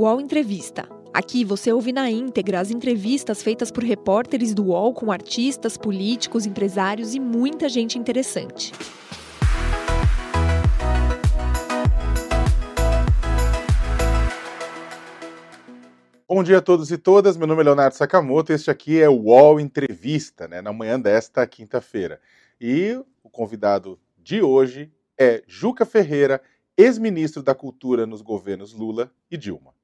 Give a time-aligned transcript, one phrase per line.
[0.00, 0.88] UOL Entrevista.
[1.12, 6.46] Aqui você ouve na íntegra as entrevistas feitas por repórteres do UOL com artistas, políticos,
[6.46, 8.72] empresários e muita gente interessante.
[16.26, 17.36] Bom dia a todos e todas.
[17.36, 18.54] Meu nome é Leonardo Sakamoto.
[18.54, 22.18] Este aqui é o UOL Entrevista, né, na manhã desta quinta-feira.
[22.58, 26.40] E o convidado de hoje é Juca Ferreira,
[26.74, 29.78] ex-ministro da Cultura nos governos Lula e Dilma.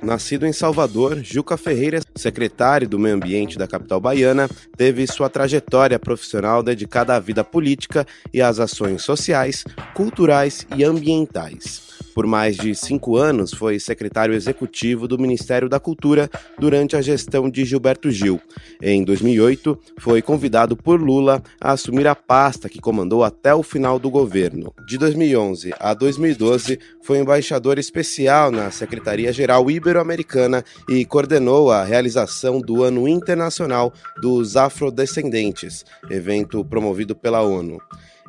[0.00, 5.98] Nascido em Salvador, Juca Ferreira, secretário do Meio Ambiente da capital baiana, teve sua trajetória
[5.98, 11.97] profissional dedicada à vida política e às ações sociais, culturais e ambientais.
[12.18, 16.28] Por mais de cinco anos, foi secretário executivo do Ministério da Cultura
[16.58, 18.40] durante a gestão de Gilberto Gil.
[18.82, 24.00] Em 2008, foi convidado por Lula a assumir a pasta que comandou até o final
[24.00, 24.74] do governo.
[24.84, 32.82] De 2011 a 2012, foi embaixador especial na Secretaria-Geral Ibero-Americana e coordenou a realização do
[32.82, 37.80] Ano Internacional dos Afrodescendentes, evento promovido pela ONU.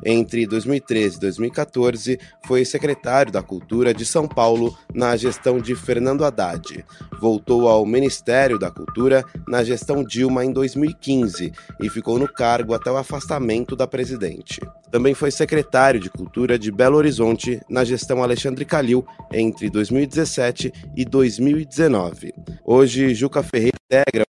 [0.04, 6.24] Entre 2013 e 2014, foi secretário da Cultura de São Paulo na gestão de Fernando
[6.24, 6.84] Haddad.
[7.20, 12.90] Voltou ao Ministério da Cultura na gestão Dilma em 2015 e ficou no cargo até
[12.90, 14.60] o afastamento da presidente.
[14.90, 21.04] Também foi secretário de Cultura de Belo Horizonte na gestão Alexandre Calil entre 2017 e
[21.04, 22.32] 2019.
[22.64, 24.24] Hoje, Juca Ferreira integra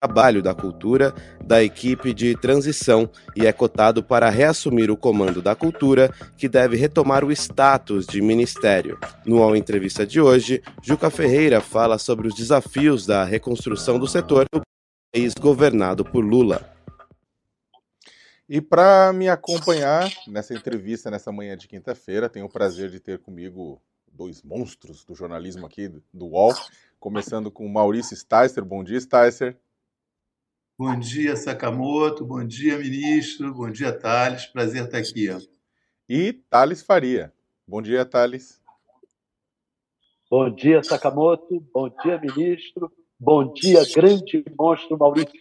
[0.00, 1.12] trabalho da cultura
[1.44, 6.76] da equipe de transição e é cotado para reassumir o comando da cultura, que deve
[6.76, 8.98] retomar o status de ministério.
[9.26, 14.46] No All Entrevista de hoje, Juca Ferreira fala sobre os desafios da reconstrução do setor
[14.54, 14.62] no
[15.12, 16.72] país governado por Lula.
[18.48, 23.18] E para me acompanhar nessa entrevista, nessa manhã de quinta-feira, tenho o prazer de ter
[23.18, 26.54] comigo dois monstros do jornalismo aqui do UOL,
[27.00, 28.64] começando com Maurício Sticer.
[28.64, 29.56] Bom dia, Sticer.
[30.78, 32.24] Bom dia, Sakamoto.
[32.24, 33.52] Bom dia, ministro.
[33.52, 34.46] Bom dia, Thales.
[34.46, 35.26] Prazer estar aqui.
[36.08, 37.32] E Thales Faria.
[37.66, 38.60] Bom dia, Thales.
[40.30, 41.60] Bom dia, Sakamoto.
[41.74, 42.92] Bom dia, ministro.
[43.18, 45.32] Bom dia, grande monstro Maurício.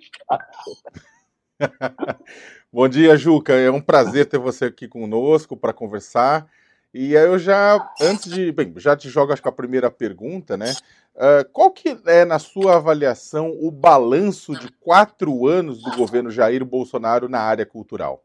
[2.74, 3.54] Bom dia, Juca.
[3.54, 6.50] É um prazer ter você aqui conosco para conversar.
[6.92, 10.58] E aí eu já, antes de, bem, já te jogo acho que a primeira pergunta,
[10.58, 10.74] né?
[11.18, 16.64] Uh, qual que é, na sua avaliação, o balanço de quatro anos do governo Jair
[16.64, 18.24] Bolsonaro na área cultural?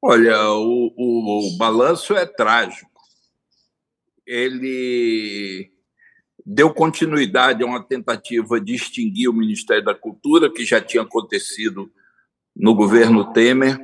[0.00, 2.90] Olha, o, o, o balanço é trágico.
[4.26, 5.70] Ele
[6.46, 11.92] deu continuidade a uma tentativa de extinguir o Ministério da Cultura, que já tinha acontecido
[12.54, 13.78] no governo Temer.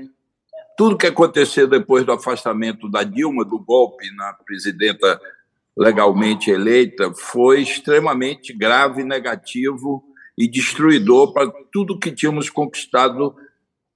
[0.78, 5.20] Tudo que aconteceu depois do afastamento da Dilma, do golpe na presidenta
[5.76, 10.04] legalmente eleita foi extremamente grave, negativo
[10.36, 13.34] e destruidor para tudo que tínhamos conquistado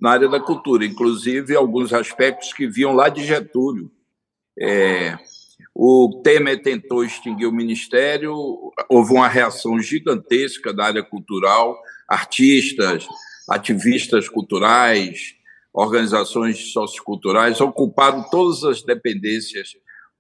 [0.00, 3.91] na área da cultura, inclusive alguns aspectos que viam lá de Getúlio.
[4.59, 5.19] É,
[5.75, 8.34] o Temer tentou extinguir o ministério,
[8.88, 13.06] houve uma reação gigantesca da área cultural, artistas,
[13.48, 15.34] ativistas culturais,
[15.72, 19.76] organizações socioculturais ocuparam todas as dependências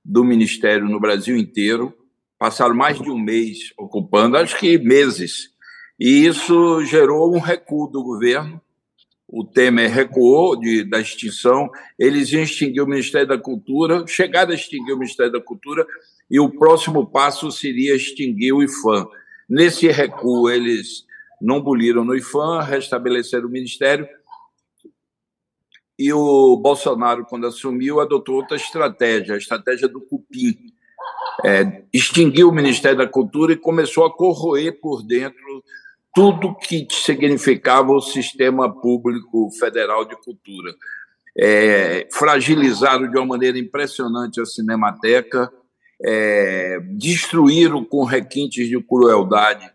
[0.06, 1.92] do Ministério no Brasil inteiro,
[2.38, 5.50] passaram mais de um mês ocupando, acho que meses,
[5.98, 8.60] e isso gerou um recuo do governo.
[9.26, 11.68] O Temer recuou de, da extinção,
[11.98, 15.84] eles iam extinguir o Ministério da Cultura, chegaram a extinguir o Ministério da Cultura,
[16.30, 19.08] e o próximo passo seria extinguir o IFAM.
[19.48, 21.04] Nesse recuo, eles
[21.42, 24.06] não boliram no IFAM, restabeleceram o Ministério,
[25.98, 30.56] e o Bolsonaro, quando assumiu, adotou outra estratégia, a estratégia do cupim.
[31.44, 35.62] É, extinguiu o Ministério da Cultura e começou a corroer por dentro
[36.14, 40.74] tudo que significava o sistema público federal de cultura.
[41.38, 45.52] É, fragilizaram de uma maneira impressionante a Cinemateca,
[46.02, 49.70] é, destruíram com requintes de crueldade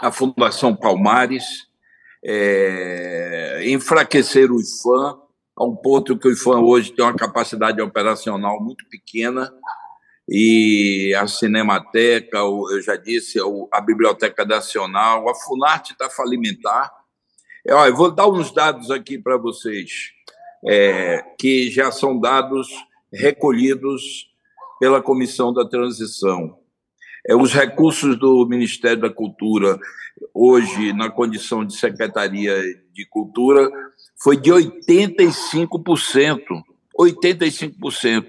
[0.00, 1.66] a Fundação Palmares,
[2.28, 5.20] é, enfraquecer o IFAM,
[5.56, 9.52] a um ponto que o IFAM hoje tem uma capacidade operacional muito pequena,
[10.28, 13.38] e a Cinemateca, eu já disse,
[13.72, 16.90] a Biblioteca Nacional, a Funarte está falimentar.
[17.64, 20.10] É, eu vou dar uns dados aqui para vocês,
[20.68, 22.68] é, que já são dados
[23.12, 24.28] recolhidos
[24.80, 26.58] pela Comissão da Transição.
[27.28, 29.78] É, os recursos do Ministério da Cultura,
[30.32, 33.70] hoje, na condição de Secretaria de Cultura,
[34.22, 36.40] foi de 85%.
[36.98, 38.26] 85%.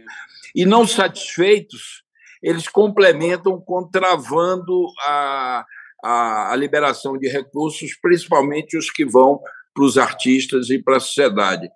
[0.56, 2.04] E não satisfeitos,
[2.42, 5.66] eles complementam contravando a,
[6.04, 9.40] a, a liberação de recursos, principalmente os que vão
[9.74, 11.70] para os artistas e para a sociedade.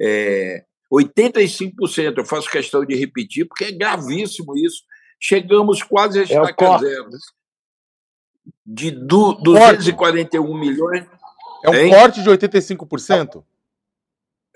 [0.00, 0.62] É,
[0.92, 4.82] 85%, eu faço questão de repetir, porque é gravíssimo isso.
[5.18, 7.08] Chegamos quase a estaca é zero.
[8.66, 10.58] De du, 241 corte.
[10.58, 11.06] milhões.
[11.62, 11.90] É um hein?
[11.90, 13.44] corte de 85%?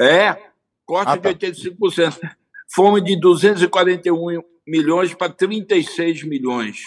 [0.01, 0.37] É,
[0.85, 1.33] corte ah, tá.
[1.33, 2.19] de 85%.
[2.73, 6.83] Fomos de 241 milhões para 36 milhões.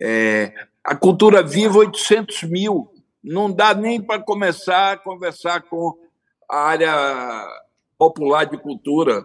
[0.00, 0.52] É,
[0.84, 2.90] a cultura viva, 800 mil.
[3.22, 5.98] Não dá nem para começar a conversar com
[6.50, 6.94] a área
[7.98, 9.22] popular de cultura.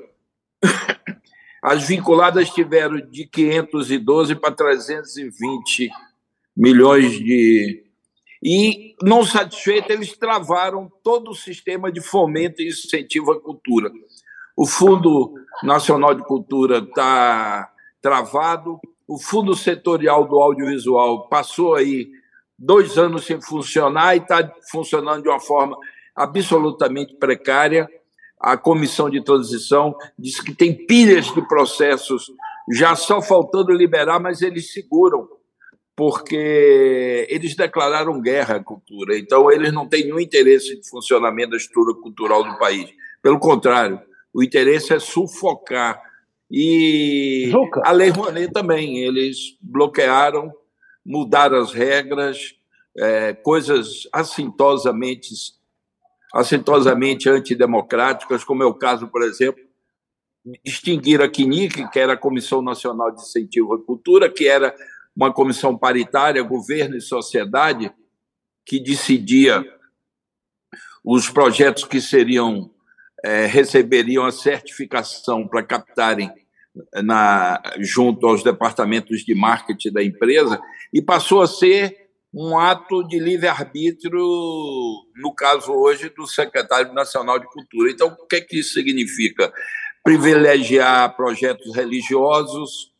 [1.61, 5.89] As vinculadas tiveram de 512 para 320
[6.55, 7.83] milhões de.
[8.41, 13.89] E, não satisfeito, eles travaram todo o sistema de fomento e incentivo à cultura.
[14.55, 15.33] O Fundo
[15.63, 17.71] Nacional de Cultura está
[18.01, 22.09] travado, o Fundo Setorial do Audiovisual passou aí
[22.59, 25.77] dois anos sem funcionar e está funcionando de uma forma
[26.15, 27.89] absolutamente precária.
[28.39, 32.31] A comissão de transição diz que tem pilhas de processos
[32.71, 35.27] já só faltando liberar, mas eles seguram,
[35.95, 39.17] porque eles declararam guerra à cultura.
[39.17, 42.89] Então, eles não têm nenhum interesse de funcionamento da estrutura cultural do país.
[43.21, 44.01] Pelo contrário,
[44.33, 46.01] o interesse é sufocar.
[46.49, 47.81] E Juca.
[47.85, 50.51] a Lei Rouanet também, eles bloquearam,
[51.05, 52.55] mudaram as regras,
[52.97, 55.29] é, coisas assintosamente,
[56.33, 59.63] assintosamente antidemocráticas, como é o caso, por exemplo,
[60.63, 64.75] extinguir a CNIC, que era a Comissão Nacional de Incentivo à Cultura, que era
[65.15, 67.91] uma comissão paritária, governo e sociedade,
[68.65, 69.63] que decidia
[71.03, 72.71] os projetos que seriam
[73.23, 76.31] é, receberiam a certificação para captarem
[77.03, 80.59] na, junto aos departamentos de marketing da empresa
[80.93, 84.25] e passou a ser um ato de livre-arbítrio,
[85.15, 87.91] no caso hoje, do secretário nacional de Cultura.
[87.91, 89.53] Então, o que, é que isso significa?
[90.03, 92.92] Privilegiar projetos religiosos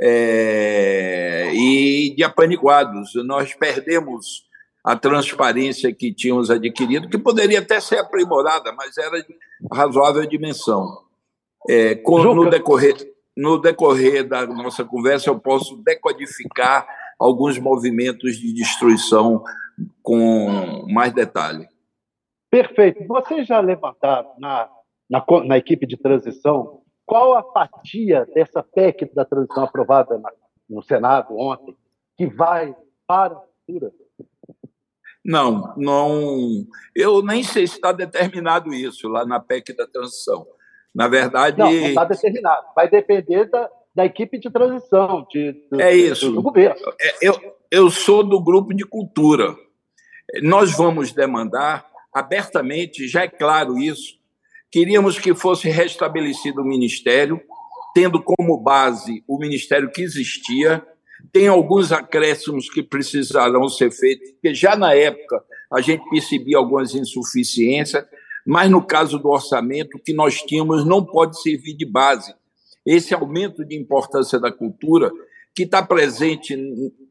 [0.00, 3.12] é, e de apaniguados.
[3.24, 4.46] Nós perdemos
[4.84, 9.34] a transparência que tínhamos adquirido, que poderia até ser aprimorada, mas era de
[9.72, 11.02] razoável dimensão.
[11.68, 12.96] É, com, no, decorrer,
[13.36, 16.86] no decorrer da nossa conversa, eu posso decodificar
[17.18, 19.42] alguns movimentos de destruição
[20.02, 21.66] com mais detalhe.
[22.50, 23.06] Perfeito.
[23.06, 24.70] Vocês já levantaram na,
[25.10, 26.77] na, na equipe de transição
[27.08, 30.30] qual a fatia dessa PEC da transição aprovada na,
[30.68, 31.74] no Senado ontem
[32.18, 32.76] que vai
[33.06, 33.90] para a cultura?
[35.24, 36.66] Não, não.
[36.94, 40.46] Eu nem sei se está determinado isso lá na PEC da transição.
[40.94, 41.58] Na verdade.
[41.58, 42.66] Não, não está determinado.
[42.76, 46.30] Vai depender da, da equipe de transição, de, do, é isso.
[46.30, 46.80] do governo.
[47.00, 49.56] É, eu, eu sou do grupo de cultura.
[50.42, 54.17] Nós vamos demandar abertamente, já é claro isso,
[54.70, 57.40] queríamos que fosse restabelecido o ministério,
[57.94, 60.84] tendo como base o ministério que existia,
[61.32, 65.42] tem alguns acréscimos que precisarão ser feitos, porque já na época
[65.72, 68.04] a gente percebia algumas insuficiências,
[68.46, 72.32] mas no caso do orçamento, o que nós tínhamos não pode servir de base.
[72.86, 75.10] Esse aumento de importância da cultura,
[75.54, 76.56] que está presente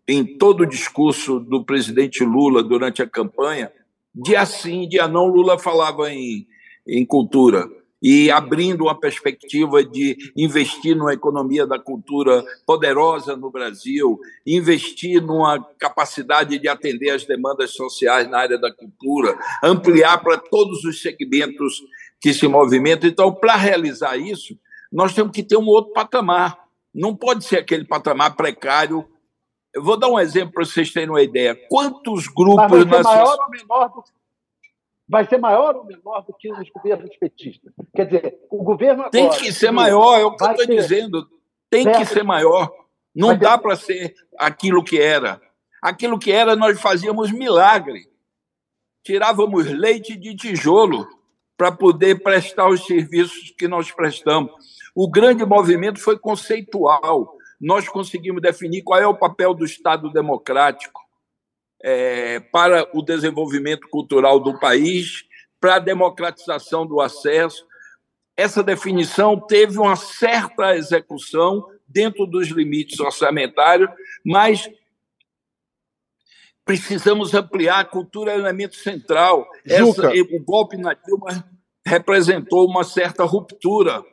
[0.07, 3.71] em todo o discurso do presidente Lula durante a campanha,
[4.15, 6.47] dia sim, dia não, Lula falava em,
[6.87, 7.67] em cultura
[8.01, 15.63] e abrindo uma perspectiva de investir numa economia da cultura poderosa no Brasil, investir numa
[15.79, 21.81] capacidade de atender as demandas sociais na área da cultura, ampliar para todos os segmentos
[22.21, 23.09] que se movimentam.
[23.09, 24.57] Então, para realizar isso,
[24.91, 26.57] nós temos que ter um outro patamar.
[26.93, 29.05] Não pode ser aquele patamar precário.
[29.73, 31.55] Eu vou dar um exemplo para vocês terem uma ideia.
[31.67, 32.69] Quantos grupos...
[32.69, 34.03] Mas vai ser maior ou menor do
[35.07, 37.73] vai ser maior ou menor do que os governos petistas.
[37.95, 41.27] Quer dizer, o governo agora, Tem que ser maior, é o que eu estou dizendo.
[41.69, 42.71] Tem que ser maior.
[43.15, 45.41] Não dá para ser aquilo que era.
[45.81, 48.09] Aquilo que era, nós fazíamos milagre.
[49.03, 51.07] Tirávamos leite de tijolo
[51.55, 54.51] para poder prestar os serviços que nós prestamos.
[54.93, 57.35] O grande movimento foi conceitual.
[57.59, 61.06] Nós conseguimos definir qual é o papel do Estado democrático
[61.83, 65.23] é, para o desenvolvimento cultural do país,
[65.59, 67.65] para a democratização do acesso.
[68.35, 73.89] Essa definição teve uma certa execução dentro dos limites orçamentários,
[74.25, 74.69] mas
[76.63, 77.79] precisamos ampliar.
[77.79, 79.47] A cultura é um elemento central.
[79.65, 81.43] Essa, o golpe na Dilma
[81.85, 84.03] representou uma certa ruptura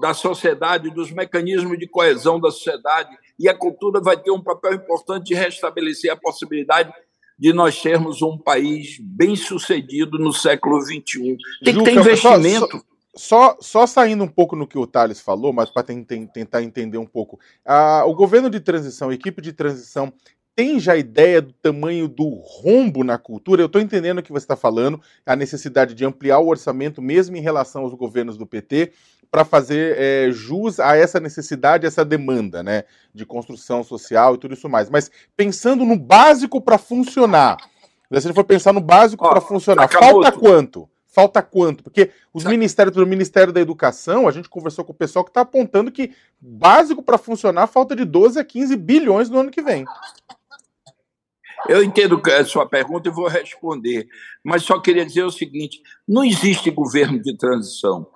[0.00, 4.74] da sociedade, dos mecanismos de coesão da sociedade, e a cultura vai ter um papel
[4.74, 6.92] importante de restabelecer a possibilidade
[7.36, 11.36] de nós termos um país bem sucedido no século XXI.
[11.64, 12.80] Tem que ter investimento.
[13.16, 16.98] Só, só, só, saindo um pouco no que o Thales falou, mas para tentar entender
[16.98, 17.40] um pouco.
[17.66, 20.12] Ah, o governo de transição, a equipe de transição,
[20.54, 23.62] tem já ideia do tamanho do rombo na cultura?
[23.62, 27.36] Eu estou entendendo o que você está falando, a necessidade de ampliar o orçamento, mesmo
[27.36, 28.92] em relação aos governos do PT,
[29.32, 32.84] para fazer é, jus a essa necessidade, essa demanda, né,
[33.14, 34.90] de construção social e tudo isso mais.
[34.90, 40.30] Mas pensando no básico para funcionar, se você for pensar no básico para funcionar, falta
[40.30, 40.86] quanto?
[41.06, 41.82] Falta quanto?
[41.82, 45.40] Porque os ministérios do Ministério da Educação, a gente conversou com o pessoal que está
[45.40, 49.86] apontando que básico para funcionar falta de 12 a 15 bilhões no ano que vem.
[51.68, 54.08] Eu entendo a sua pergunta e vou responder,
[54.44, 58.06] mas só queria dizer o seguinte: não existe governo de transição.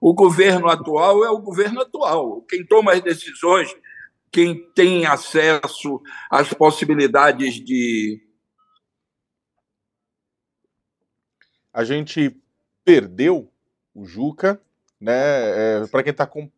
[0.00, 2.42] O governo atual é o governo atual.
[2.42, 3.74] Quem toma as decisões,
[4.30, 6.00] quem tem acesso
[6.30, 8.22] às possibilidades de.
[11.72, 12.36] A gente
[12.84, 13.50] perdeu
[13.94, 14.60] o Juca,
[15.00, 15.82] né?
[15.82, 16.50] É, Para quem está com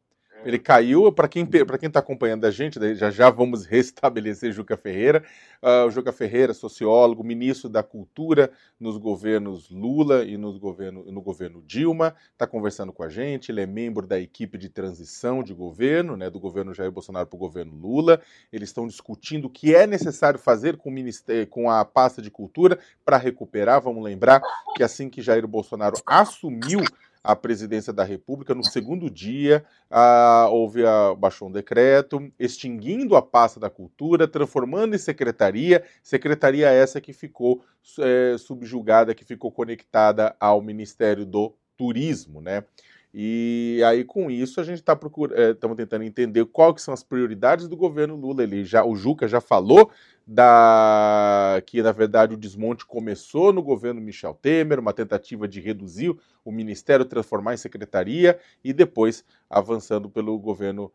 [0.45, 5.23] ele caiu, para quem quem está acompanhando a gente, já já vamos restabelecer Juca Ferreira.
[5.63, 11.21] Uh, o Juca Ferreira, sociólogo, ministro da Cultura nos governos Lula e nos governo, no
[11.21, 13.53] governo Dilma, está conversando com a gente.
[13.53, 17.37] Ele é membro da equipe de transição de governo, né, do governo Jair Bolsonaro para
[17.37, 18.21] o governo Lula.
[18.51, 22.31] Eles estão discutindo o que é necessário fazer com, o ministério, com a pasta de
[22.31, 23.83] cultura para recuperar.
[23.83, 24.41] Vamos lembrar
[24.75, 26.81] que assim que Jair Bolsonaro assumiu
[27.23, 28.55] a presidência da República.
[28.55, 34.95] No segundo dia, ah, houve a, baixou um decreto extinguindo a pasta da cultura, transformando
[34.95, 37.63] em secretaria, secretaria essa que ficou
[37.99, 42.65] é, subjugada, que ficou conectada ao Ministério do Turismo, né?
[43.13, 46.95] E aí, com isso, a gente está procurando, estamos é, tentando entender quais que são
[46.95, 48.45] as prioridades do governo Lula.
[48.45, 49.91] Ele já, o Juca já falou
[50.25, 56.15] da que, na verdade, o desmonte começou no governo Michel Temer, uma tentativa de reduzir
[56.45, 60.93] o ministério, transformar em secretaria, e depois avançando pelo governo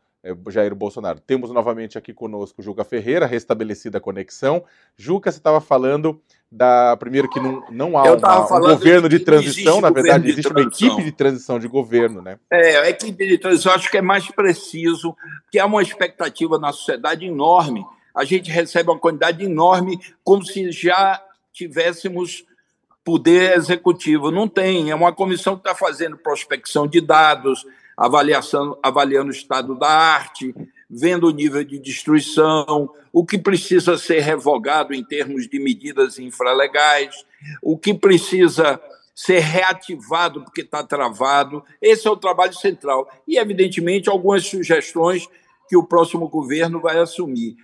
[0.49, 1.19] Jair Bolsonaro.
[1.19, 4.63] Temos novamente aqui conosco Juca Ferreira, restabelecida a conexão.
[4.97, 6.95] Juca, você estava falando da.
[6.97, 11.03] Primeiro, que não, não há uma, um governo de transição, na verdade, existe uma equipe
[11.03, 12.37] de transição de governo, né?
[12.49, 16.71] É, a equipe de transição acho que é mais preciso, porque há uma expectativa na
[16.71, 22.45] sociedade enorme a gente recebe uma quantidade enorme, como se já tivéssemos
[23.03, 24.31] poder executivo.
[24.31, 27.65] Não tem, é uma comissão que está fazendo prospecção de dados,
[27.97, 30.53] avaliação, avaliando o estado da arte,
[30.89, 37.15] vendo o nível de destruição, o que precisa ser revogado em termos de medidas infralegais,
[37.61, 38.81] o que precisa
[39.15, 41.63] ser reativado porque está travado.
[41.81, 43.09] Esse é o trabalho central.
[43.25, 45.27] E, evidentemente, algumas sugestões
[45.69, 47.55] que o próximo governo vai assumir.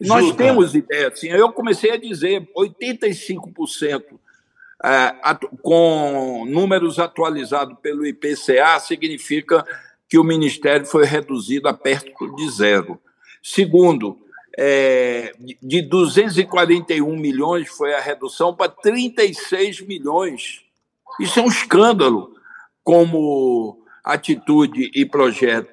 [0.00, 4.20] Nós temos ideia, assim, eu comecei a dizer 85% é,
[5.62, 9.64] com números atualizados pelo IPCA significa
[10.08, 12.98] que o Ministério foi reduzido a perto de zero.
[13.42, 14.18] Segundo,
[14.58, 15.32] é,
[15.62, 20.62] de 241 milhões foi a redução para 36 milhões.
[21.20, 22.34] Isso é um escândalo
[22.82, 25.72] como atitude e projeto.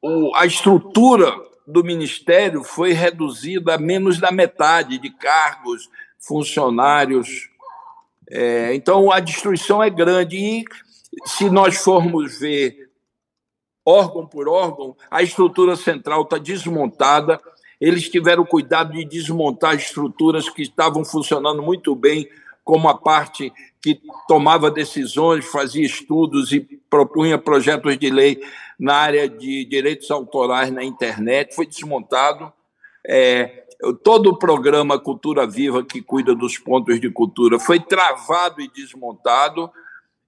[0.00, 1.34] O, a estrutura
[1.66, 7.48] do Ministério foi reduzida a menos da metade de cargos, funcionários.
[8.30, 10.36] É, então, a destruição é grande.
[10.36, 10.64] E,
[11.26, 12.90] se nós formos ver
[13.84, 17.40] órgão por órgão, a estrutura central está desmontada.
[17.80, 22.28] Eles tiveram cuidado de desmontar estruturas que estavam funcionando muito bem,
[22.64, 28.42] como a parte que tomava decisões, fazia estudos e propunha projetos de lei
[28.78, 32.52] na área de direitos autorais na internet, foi desmontado.
[33.06, 33.65] É,
[34.02, 39.70] todo o programa Cultura Viva, que cuida dos pontos de cultura, foi travado e desmontado.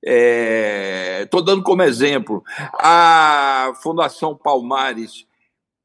[0.03, 5.27] Estou é, dando como exemplo a Fundação Palmares,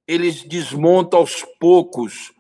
[0.07, 2.31] eles desmontam aos poucos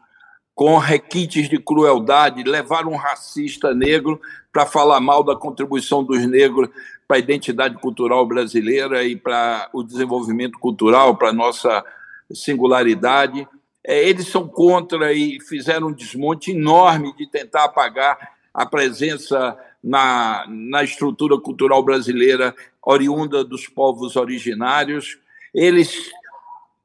[0.53, 6.69] com requintes de crueldade, levaram um racista negro para falar mal da contribuição dos negros
[7.07, 11.83] para a identidade cultural brasileira e para o desenvolvimento cultural, para a nossa
[12.31, 13.47] singularidade.
[13.85, 18.17] É, eles são contra e fizeram um desmonte enorme de tentar apagar
[18.53, 25.17] a presença na, na estrutura cultural brasileira oriunda dos povos originários.
[25.53, 26.11] Eles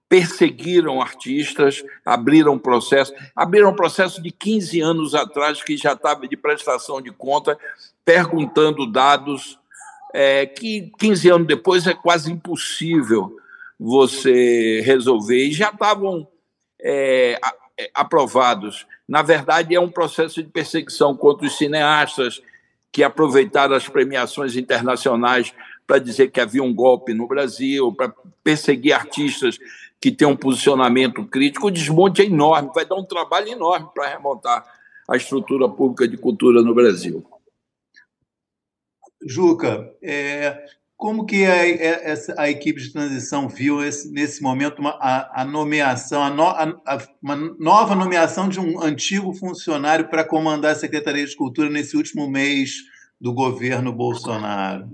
[0.08, 7.00] perseguiram artistas, abriram processo, abriram processo de 15 anos atrás que já estava de prestação
[7.00, 7.58] de conta,
[8.04, 9.58] perguntando dados
[10.14, 13.36] é, que 15 anos depois é quase impossível
[13.78, 16.26] você resolver, e já estavam
[16.80, 17.38] é,
[17.78, 18.86] é, aprovados.
[19.08, 22.42] Na verdade, é um processo de perseguição contra os cineastas
[22.90, 25.54] que aproveitaram as premiações internacionais
[25.86, 29.58] para dizer que havia um golpe no Brasil, para perseguir artistas
[30.00, 31.68] que têm um posicionamento crítico.
[31.68, 34.64] O desmonte é enorme, vai dar um trabalho enorme para remontar
[35.08, 37.24] a estrutura pública de cultura no Brasil.
[39.22, 40.64] Juca, é,
[40.98, 45.44] como que a, é, a, equipe de transição viu esse, nesse momento uma, a, a,
[45.44, 46.82] nomeação, a, no,
[47.22, 52.28] uma nova nomeação de um antigo funcionário para comandar a Secretaria de Cultura nesse último
[52.28, 52.78] mês
[53.20, 54.90] do governo Bolsonaro?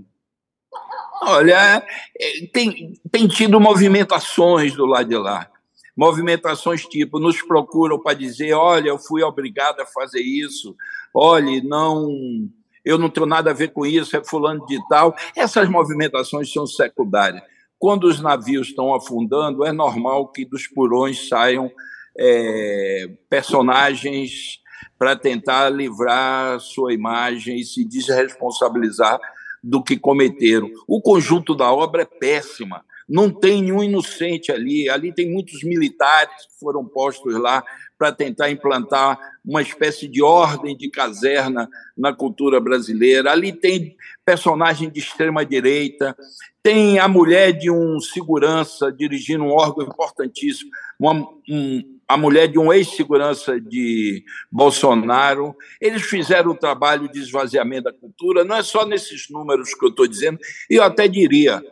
[1.23, 1.83] Olha,
[2.21, 5.51] é, tem, tem tido movimentações do lado de lá.
[5.97, 10.77] Movimentações tipo, nos procuram para dizer: olha, eu fui obrigado a fazer isso,
[11.15, 12.47] olha, não
[12.85, 15.15] eu não tenho nada a ver com isso, é fulano de tal.
[15.37, 17.43] Essas movimentações são secundárias.
[17.79, 21.71] Quando os navios estão afundando, é normal que dos porões saiam
[22.19, 24.61] é, personagens
[24.99, 29.19] para tentar livrar sua imagem e se desresponsabilizar
[29.63, 30.71] do que cometeram.
[30.87, 32.85] O conjunto da obra é péssima.
[33.09, 34.89] Não tem nenhum inocente ali.
[34.89, 37.65] Ali tem muitos militares que foram postos lá
[37.99, 43.31] para tentar implantar uma espécie de ordem de caserna na cultura brasileira.
[43.31, 46.17] Ali tem personagem de extrema direita,
[46.63, 51.13] tem a mulher de um segurança dirigindo um órgão importantíssimo, uma,
[51.49, 55.55] um, a mulher de um ex-segurança de Bolsonaro.
[55.81, 59.91] Eles fizeram o trabalho de esvaziamento da cultura, não é só nesses números que eu
[59.91, 60.39] estou dizendo,
[60.71, 61.63] e eu até diria,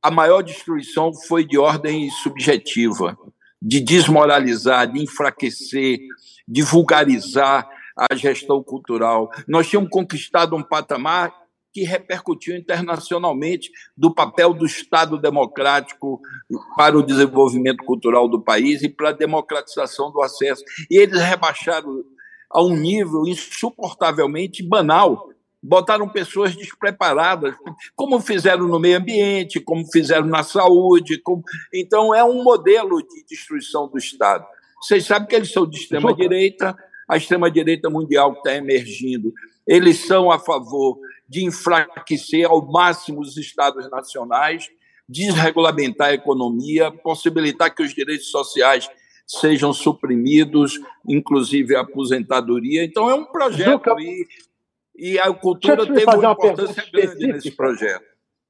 [0.00, 3.18] a maior destruição foi de ordem subjetiva
[3.64, 5.98] de desmoralizar, de enfraquecer,
[6.46, 7.66] de vulgarizar
[7.96, 9.30] a gestão cultural.
[9.48, 11.32] Nós tínhamos conquistado um patamar
[11.72, 16.20] que repercutiu internacionalmente do papel do Estado democrático
[16.76, 20.62] para o desenvolvimento cultural do país e para a democratização do acesso.
[20.90, 22.04] E eles rebaixaram
[22.50, 25.33] a um nível insuportavelmente banal
[25.66, 27.54] botaram pessoas despreparadas,
[27.96, 31.18] como fizeram no meio ambiente, como fizeram na saúde.
[31.18, 31.42] Como...
[31.72, 34.46] Então, é um modelo de destruição do Estado.
[34.80, 36.76] Vocês sabem que eles são de extrema-direita,
[37.08, 39.32] a extrema-direita mundial está emergindo.
[39.66, 44.68] Eles são a favor de enfraquecer ao máximo os Estados nacionais,
[45.08, 48.86] desregulamentar a economia, possibilitar que os direitos sociais
[49.26, 52.84] sejam suprimidos, inclusive a aposentadoria.
[52.84, 53.98] Então, é um projeto.
[53.98, 54.26] E
[54.96, 58.04] e a cultura teve uma importância grande nesse projeto.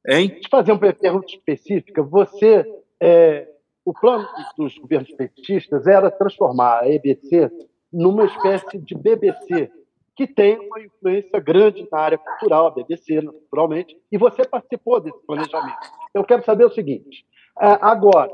[0.07, 0.29] Hein?
[0.29, 2.03] Deixa eu fazer uma pergunta específica.
[2.03, 2.65] Você,
[3.01, 3.49] é,
[3.85, 7.51] o plano dos governos petistas era transformar a EBC
[7.91, 9.71] numa espécie de BBC,
[10.15, 15.19] que tem uma influência grande na área cultural, a BBC, naturalmente, e você participou desse
[15.27, 15.79] planejamento.
[16.13, 17.25] Eu quero saber o seguinte:
[17.61, 18.31] é, agora,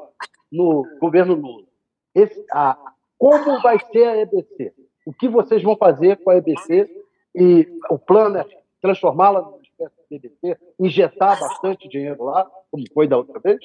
[0.50, 1.66] no governo Lula,
[2.14, 2.76] esse, a,
[3.16, 4.74] como vai ser a EBC?
[5.06, 6.88] O que vocês vão fazer com a EBC
[7.34, 8.46] e o plano é
[8.80, 13.58] transformá-la numa espécie de BBC, injetar bastante dinheiro lá, como foi da outra vez?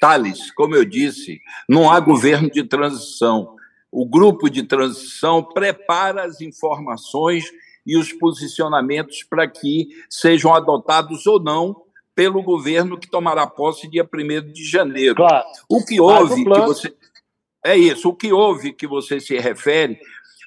[0.00, 3.56] Thales, como eu disse, não há governo de transição.
[3.90, 7.50] O grupo de transição prepara as informações
[7.86, 14.08] e os posicionamentos para que sejam adotados ou não pelo governo que tomará posse dia
[14.12, 15.14] 1 de janeiro.
[15.14, 15.46] Claro.
[15.68, 16.94] O que houve que você
[17.64, 19.98] é isso, o que houve que você se refere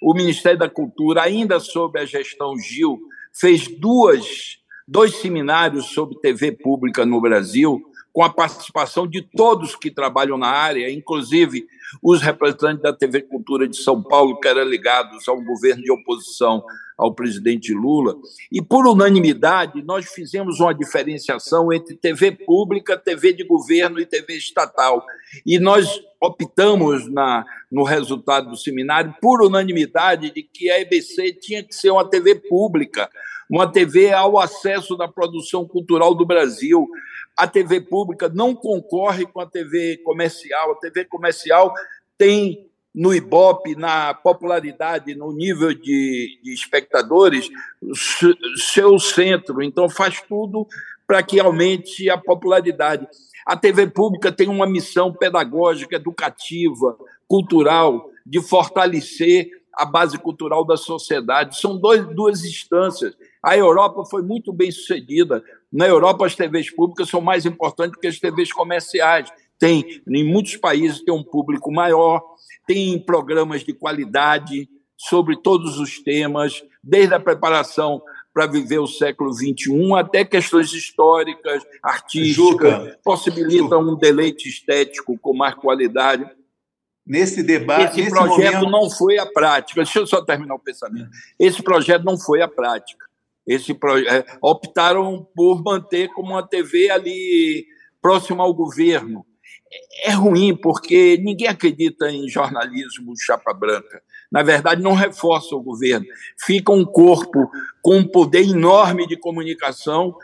[0.02, 3.00] o Ministério da Cultura, ainda sob a gestão Gil,
[3.32, 7.80] fez duas, dois seminários sobre TV pública no Brasil,
[8.12, 11.66] com a participação de todos que trabalham na área, inclusive
[12.04, 16.64] os representantes da TV Cultura de São Paulo, que eram ligados ao governo de oposição
[17.02, 18.16] ao presidente Lula.
[18.52, 24.36] E, por unanimidade, nós fizemos uma diferenciação entre TV pública, TV de governo e TV
[24.36, 25.04] estatal.
[25.44, 31.64] E nós optamos na, no resultado do seminário, por unanimidade, de que a EBC tinha
[31.64, 33.10] que ser uma TV pública,
[33.50, 36.88] uma TV ao acesso da produção cultural do Brasil.
[37.36, 40.74] A TV pública não concorre com a TV comercial.
[40.74, 41.74] A TV comercial
[42.16, 47.50] tem no Ibope, na popularidade, no nível de, de espectadores,
[48.74, 49.62] seu centro.
[49.62, 50.68] Então, faz tudo
[51.08, 53.08] para que aumente a popularidade.
[53.46, 60.78] A TV pública tem uma missão pedagógica, educativa, cultural, de fortalecer a base cultural da
[60.78, 61.60] sociedade.
[61.60, 63.16] São dois, duas instâncias.
[63.42, 65.44] A Europa foi muito bem sucedida.
[65.72, 69.32] Na Europa, as TVs públicas são mais importantes que as TVs comerciais.
[69.62, 72.20] Tem, em muitos países, tem um público maior,
[72.66, 78.02] tem programas de qualidade sobre todos os temas, desde a preparação
[78.34, 83.92] para viver o século XXI, até questões históricas, artísticas, Juca, possibilitam Juca.
[83.92, 86.28] um deleite estético com mais qualidade.
[87.06, 88.02] Nesse debate.
[88.02, 88.72] Esse projeto momento...
[88.72, 89.84] não foi a prática.
[89.84, 91.10] Deixa eu só terminar o pensamento.
[91.38, 93.06] Esse projeto não foi a prática.
[93.46, 94.08] Esse proje...
[94.08, 97.68] É, optaram por manter como uma TV ali
[98.02, 99.24] próxima ao governo.
[100.04, 104.02] É ruim, porque ninguém acredita em jornalismo chapa branca.
[104.32, 106.06] Na verdade, não reforça o governo.
[106.40, 107.50] Fica um corpo
[107.82, 110.16] com um poder enorme de comunicação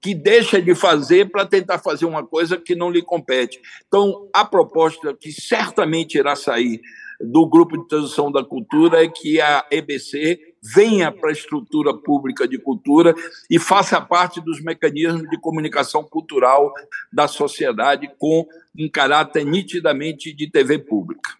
[0.00, 3.60] que deixa de fazer para tentar fazer uma coisa que não lhe compete.
[3.86, 6.80] Então, a proposta que certamente irá sair
[7.20, 12.46] do grupo de transição da cultura é que a EBC venha para a estrutura pública
[12.46, 13.14] de cultura
[13.50, 16.72] e faça parte dos mecanismos de comunicação cultural
[17.12, 18.46] da sociedade com
[18.78, 21.30] um caráter nitidamente de TV pública.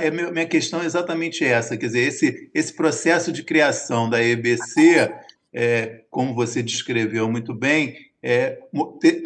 [0.00, 5.12] É, minha questão é exatamente essa, quer dizer, esse, esse processo de criação da EBC,
[5.52, 8.58] é, como você descreveu muito bem, é,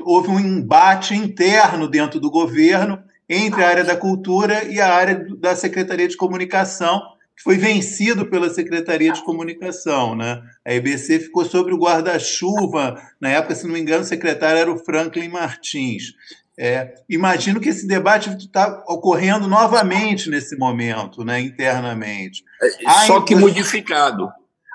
[0.03, 5.27] houve um embate interno dentro do governo entre a área da cultura e a área
[5.37, 7.01] da Secretaria de Comunicação,
[7.43, 10.15] foi vencido pela Secretaria de Comunicação.
[10.15, 10.43] Né?
[10.67, 14.73] A EBC ficou sobre o guarda-chuva, na época, se não me engano, o secretário era
[14.73, 16.15] o Franklin Martins.
[16.59, 22.45] É, imagino que esse debate está ocorrendo novamente nesse momento, né, internamente.
[22.63, 24.29] É, só que modificado.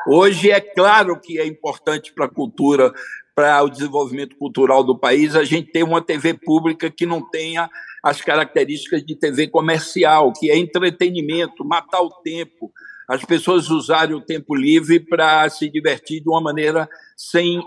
[0.08, 2.92] Hoje é claro que é importante para a cultura,
[3.36, 7.70] para o desenvolvimento cultural do país, a gente ter uma TV pública que não tenha
[8.02, 12.72] as características de TV comercial, que é entretenimento, matar o tempo,
[13.08, 17.62] as pessoas usarem o tempo livre para se divertir de uma maneira sem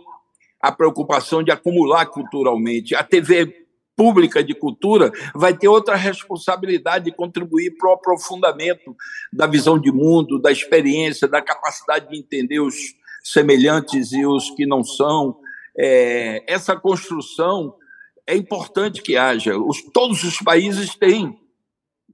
[0.61, 2.95] a preocupação de acumular culturalmente.
[2.95, 8.97] A TV pública de cultura vai ter outra responsabilidade de contribuir para o aprofundamento
[9.33, 12.75] da visão de mundo, da experiência, da capacidade de entender os
[13.23, 15.37] semelhantes e os que não são.
[15.79, 17.75] É, essa construção
[18.27, 19.57] é importante que haja.
[19.57, 21.29] Os, todos os países têm.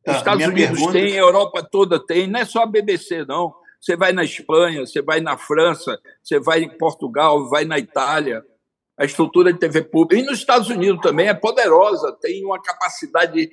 [0.07, 0.93] Os ah, Estados Unidos pergunta...
[0.93, 2.27] têm, a Europa toda tem.
[2.27, 3.55] Não é só a BBC, não.
[3.81, 8.45] Você vai na Espanha, você vai na França, você vai em Portugal, vai na Itália.
[8.97, 10.23] A estrutura de TV pública.
[10.23, 13.51] E nos Estados Unidos também é poderosa, tem uma capacidade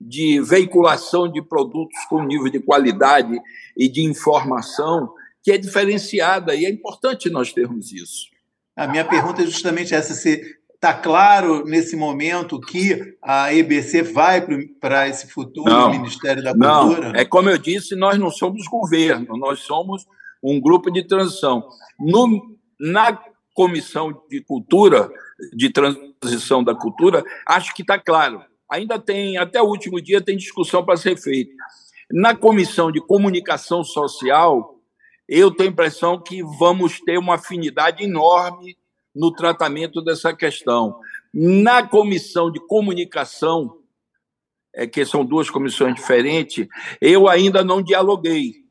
[0.00, 3.36] de veiculação de produtos com nível de qualidade
[3.76, 8.33] e de informação que é diferenciada, e é importante nós termos isso.
[8.76, 14.46] A minha pergunta é justamente essa: se Está claro nesse momento que a EBC vai
[14.78, 17.08] para esse futuro não, Ministério da Cultura?
[17.08, 20.06] Não, é como eu disse, nós não somos governo, nós somos
[20.42, 21.66] um grupo de transição.
[21.98, 23.18] No, na
[23.54, 25.10] Comissão de Cultura,
[25.54, 28.42] de Transição da Cultura, acho que está claro.
[28.70, 31.54] Ainda tem, até o último dia, tem discussão para ser feita.
[32.10, 34.73] Na Comissão de Comunicação Social,
[35.28, 38.76] eu tenho a impressão que vamos ter uma afinidade enorme
[39.14, 40.98] no tratamento dessa questão.
[41.32, 43.78] Na comissão de comunicação,
[44.74, 46.66] é, que são duas comissões diferentes,
[47.00, 48.64] eu ainda não dialoguei,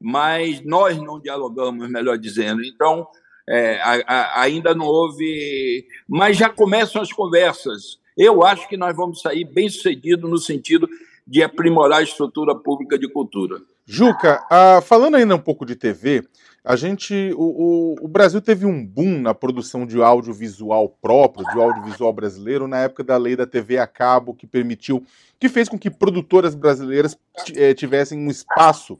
[0.00, 2.62] mas nós não dialogamos, melhor dizendo.
[2.62, 3.06] Então,
[3.48, 5.86] é, a, a, ainda não houve.
[6.08, 7.98] Mas já começam as conversas.
[8.16, 10.88] Eu acho que nós vamos sair bem sucedido no sentido
[11.26, 13.60] de aprimorar a estrutura pública de cultura.
[13.86, 16.24] Juca, ah, falando ainda um pouco de TV,
[16.64, 21.58] a gente, o, o, o, Brasil teve um boom na produção de audiovisual próprio, de
[21.58, 25.02] audiovisual brasileiro, na época da lei da TV a cabo, que permitiu,
[25.38, 27.16] que fez com que produtoras brasileiras
[27.56, 28.98] eh, tivessem um espaço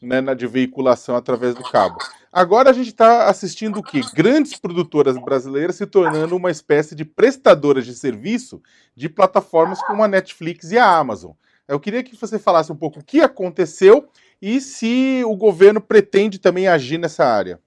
[0.00, 1.98] né, na de veiculação através do cabo.
[2.32, 4.00] Agora a gente está assistindo o quê?
[4.14, 8.60] Grandes produtoras brasileiras se tornando uma espécie de prestadoras de serviço
[8.96, 11.32] de plataformas como a Netflix e a Amazon.
[11.68, 14.08] Eu queria que você falasse um pouco o que aconteceu
[14.40, 17.60] e se o governo pretende também agir nessa área.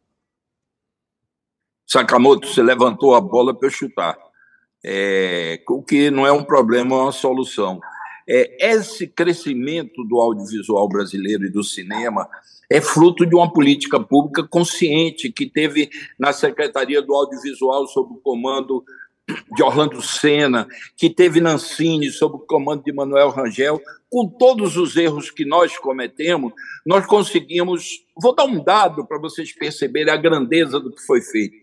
[1.87, 4.17] Sakamoto, você levantou a bola para eu chutar.
[4.83, 7.79] É, o que não é um problema, é uma solução.
[8.27, 12.27] É, esse crescimento do audiovisual brasileiro e do cinema
[12.69, 18.17] é fruto de uma política pública consciente que teve na Secretaria do Audiovisual, sob o
[18.17, 18.83] comando
[19.55, 24.95] de Orlando Senna, que teve Nancini sob o comando de Manuel Rangel, com todos os
[24.95, 26.53] erros que nós cometemos,
[26.85, 28.05] nós conseguimos.
[28.21, 31.55] Vou dar um dado para vocês perceberem a grandeza do que foi feito.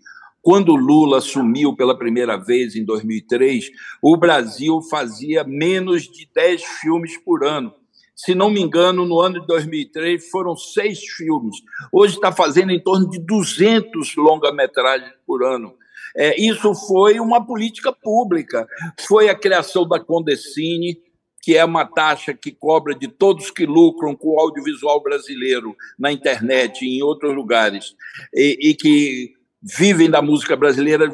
[0.43, 3.71] Quando Lula assumiu pela primeira vez em 2003,
[4.03, 7.73] o Brasil fazia menos de 10 filmes por ano.
[8.15, 11.57] Se não me engano, no ano de 2003 foram seis filmes.
[11.93, 15.75] Hoje está fazendo em torno de 200 longa-metragens por ano.
[16.17, 18.67] É, isso foi uma política pública.
[19.07, 20.99] Foi a criação da Condecine,
[21.41, 26.13] que é uma taxa que cobra de todos que lucram com o audiovisual brasileiro na
[26.13, 27.95] internet e em outros lugares,
[28.33, 31.09] e, e que vivem da música brasileira,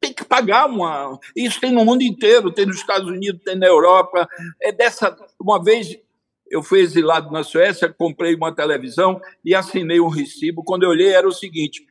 [0.00, 1.18] tem que pagar uma.
[1.34, 4.28] Isso tem no mundo inteiro, tem nos Estados Unidos, tem na Europa.
[4.62, 5.16] É dessa.
[5.40, 5.98] Uma vez
[6.50, 10.64] eu fui exilado na Suécia, comprei uma televisão e assinei um recibo.
[10.64, 11.84] Quando eu olhei, era o seguinte: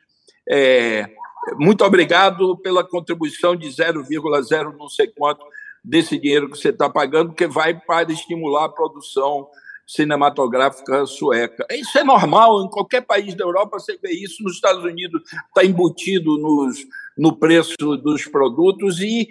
[0.50, 1.10] é,
[1.56, 5.46] muito obrigado pela contribuição de 0,0 não sei quanto
[5.84, 9.48] desse dinheiro que você está pagando, que vai para estimular a produção
[9.88, 11.66] cinematográfica sueca.
[11.72, 15.64] Isso é normal, em qualquer país da Europa você vê isso, nos Estados Unidos está
[15.64, 16.78] embutido nos,
[17.18, 19.30] no preço dos produtos e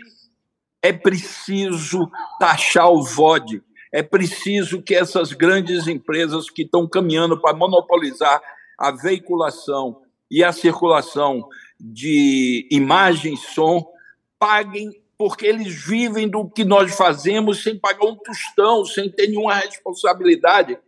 [0.82, 7.54] é preciso taxar o VOD, é preciso que essas grandes empresas que estão caminhando para
[7.54, 8.40] monopolizar
[8.78, 10.00] a veiculação
[10.30, 11.46] e a circulação
[11.78, 13.86] de imagem som
[14.38, 19.54] paguem porque eles vivem do que nós fazemos sem pagar um tostão, sem ter nenhuma
[19.54, 20.78] responsabilidade.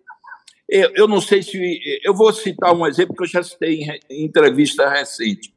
[0.69, 1.81] Eu, não sei se.
[2.05, 5.55] Eu vou citar um exemplo que eu já citei em entrevista recente.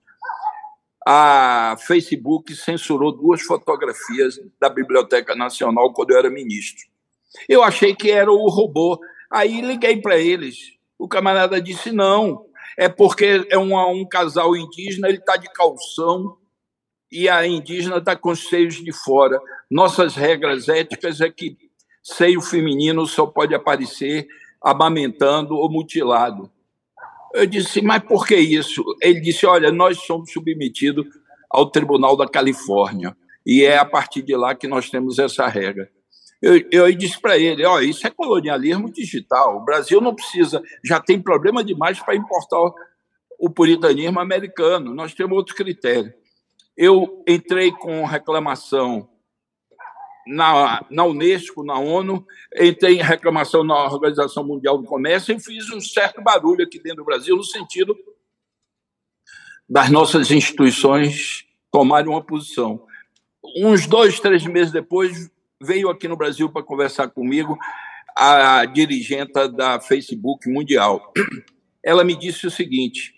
[1.05, 6.85] A Facebook censurou duas fotografias da Biblioteca Nacional quando eu era ministro.
[7.49, 8.99] Eu achei que era o robô.
[9.29, 10.77] Aí liguei para eles.
[10.97, 12.45] O camarada disse: não,
[12.81, 16.35] é porque é um, um casal indígena, ele está de calção,
[17.11, 19.39] e a indígena está com os seios de fora.
[19.69, 21.55] Nossas regras éticas é que
[22.01, 24.27] seio feminino só pode aparecer
[24.59, 26.51] amamentando ou mutilado.
[27.35, 28.83] Eu disse, mas por que isso?
[28.99, 31.05] Ele disse, olha, nós somos submetidos
[31.51, 33.15] ao Tribunal da Califórnia
[33.45, 35.87] e é a partir de lá que nós temos essa regra.
[36.41, 39.57] Eu, eu disse para ele, ó, isso é colonialismo digital.
[39.57, 42.73] O Brasil não precisa, já tem problema demais para importar
[43.37, 44.93] o puritanismo americano.
[44.93, 46.11] Nós temos outro critério.
[46.75, 49.07] Eu entrei com reclamação
[50.25, 52.25] na, na Unesco, na ONU,
[52.55, 56.97] entrei em reclamação na Organização Mundial do Comércio e fiz um certo barulho aqui dentro
[56.97, 57.95] do Brasil, no sentido
[59.69, 62.85] das nossas instituições tomarem uma posição.
[63.57, 67.57] Uns dois, três meses depois, veio aqui no Brasil para conversar comigo
[68.15, 71.13] a dirigente da Facebook Mundial.
[71.83, 73.13] Ela me disse o seguinte: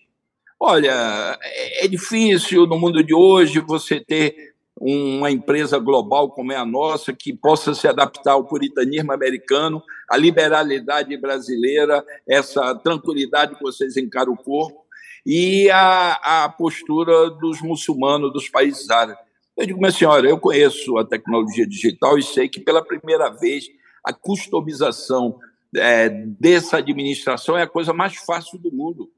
[0.59, 6.65] Olha, é, difícil no mundo de hoje você ter uma empresa global como é a
[6.65, 13.95] nossa que possa se adaptar ao puritanismo americano, à liberalidade brasileira, essa tranquilidade que vocês
[13.97, 14.83] encaram o corpo
[15.25, 19.23] e a, a postura dos muçulmanos dos países árabes.
[19.57, 23.65] Eu digo, minha senhora, eu conheço a tecnologia digital e sei que pela primeira vez
[24.03, 25.37] a customização
[25.75, 29.09] é, dessa administração é a coisa mais fácil do mundo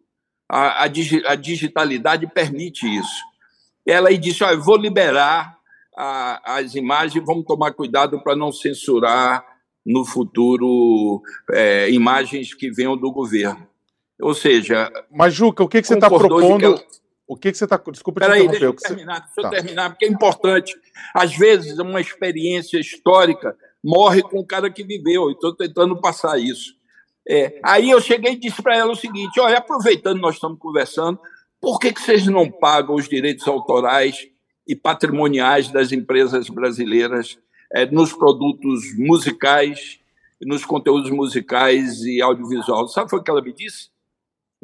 [0.50, 0.92] a, a,
[1.28, 3.24] a digitalidade permite isso.
[3.86, 5.58] Ela aí disse: oh, vou liberar
[5.98, 9.46] a, as imagens, vamos tomar cuidado para não censurar
[9.86, 11.22] no futuro
[11.52, 13.68] é, imagens que venham do governo.
[14.20, 14.92] Ou seja.
[15.12, 16.80] Mas, Juca, o que, que você está propondo?
[17.28, 17.82] O que, que você está.
[17.92, 19.48] Desculpa te Peraí, deixa eu terminar, deixa tá.
[19.48, 20.76] eu terminar, porque é importante.
[21.14, 25.32] Às vezes, uma experiência histórica morre com o cara que viveu.
[25.32, 26.76] Estou tentando passar isso.
[27.28, 31.20] É, aí eu cheguei e disse para ela o seguinte: olha, aproveitando nós estamos conversando,
[31.60, 34.28] por que, que vocês não pagam os direitos autorais
[34.68, 37.40] e patrimoniais das empresas brasileiras
[37.74, 40.00] é, nos produtos musicais,
[40.42, 42.88] nos conteúdos musicais e audiovisual?
[42.88, 43.90] Sabe o que ela me disse?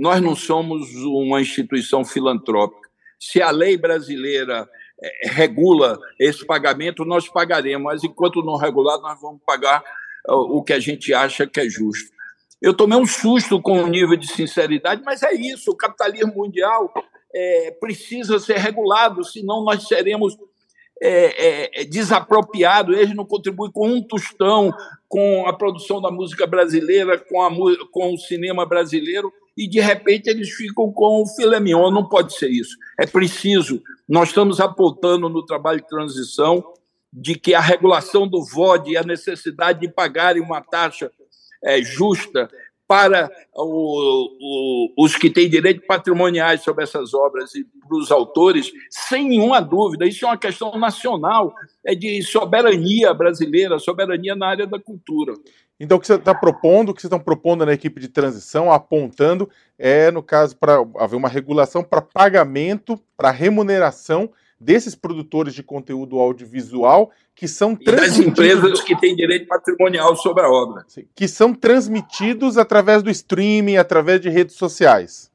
[0.01, 2.89] Nós não somos uma instituição filantrópica.
[3.19, 4.67] Se a lei brasileira
[4.99, 9.83] é, regula esse pagamento, nós pagaremos, mas enquanto não regular, nós vamos pagar
[10.27, 12.09] o que a gente acha que é justo.
[12.59, 16.91] Eu tomei um susto com o nível de sinceridade, mas é isso: o capitalismo mundial
[17.31, 20.35] é, precisa ser regulado, senão nós seremos
[21.01, 22.95] é, é, é, desapropriados.
[22.95, 24.71] Eles não contribuem com um tostão
[25.09, 27.49] com a produção da música brasileira, com, a,
[27.91, 31.89] com o cinema brasileiro, e de repente eles ficam com o filé mignon.
[31.89, 32.77] Não pode ser isso.
[32.99, 33.81] É preciso.
[34.07, 36.63] Nós estamos apontando no trabalho de transição
[37.11, 41.11] de que a regulação do VOD e a necessidade de pagarem uma taxa
[41.63, 42.49] é, justa
[42.91, 48.69] para o, o, os que têm direitos patrimoniais sobre essas obras e para os autores,
[48.89, 50.05] sem nenhuma dúvida.
[50.05, 51.53] Isso é uma questão nacional,
[51.85, 55.35] é de soberania brasileira, soberania na área da cultura.
[55.79, 58.69] Então, o que você está propondo, o que vocês estão propondo na equipe de transição,
[58.69, 59.49] apontando,
[59.79, 64.29] é, no caso, para haver uma regulação para pagamento, para remuneração
[64.61, 68.17] desses produtores de conteúdo audiovisual que são transmitidos...
[68.17, 70.85] das empresas que têm direito patrimonial sobre a obra.
[71.15, 75.31] Que são transmitidos através do streaming, através de redes sociais.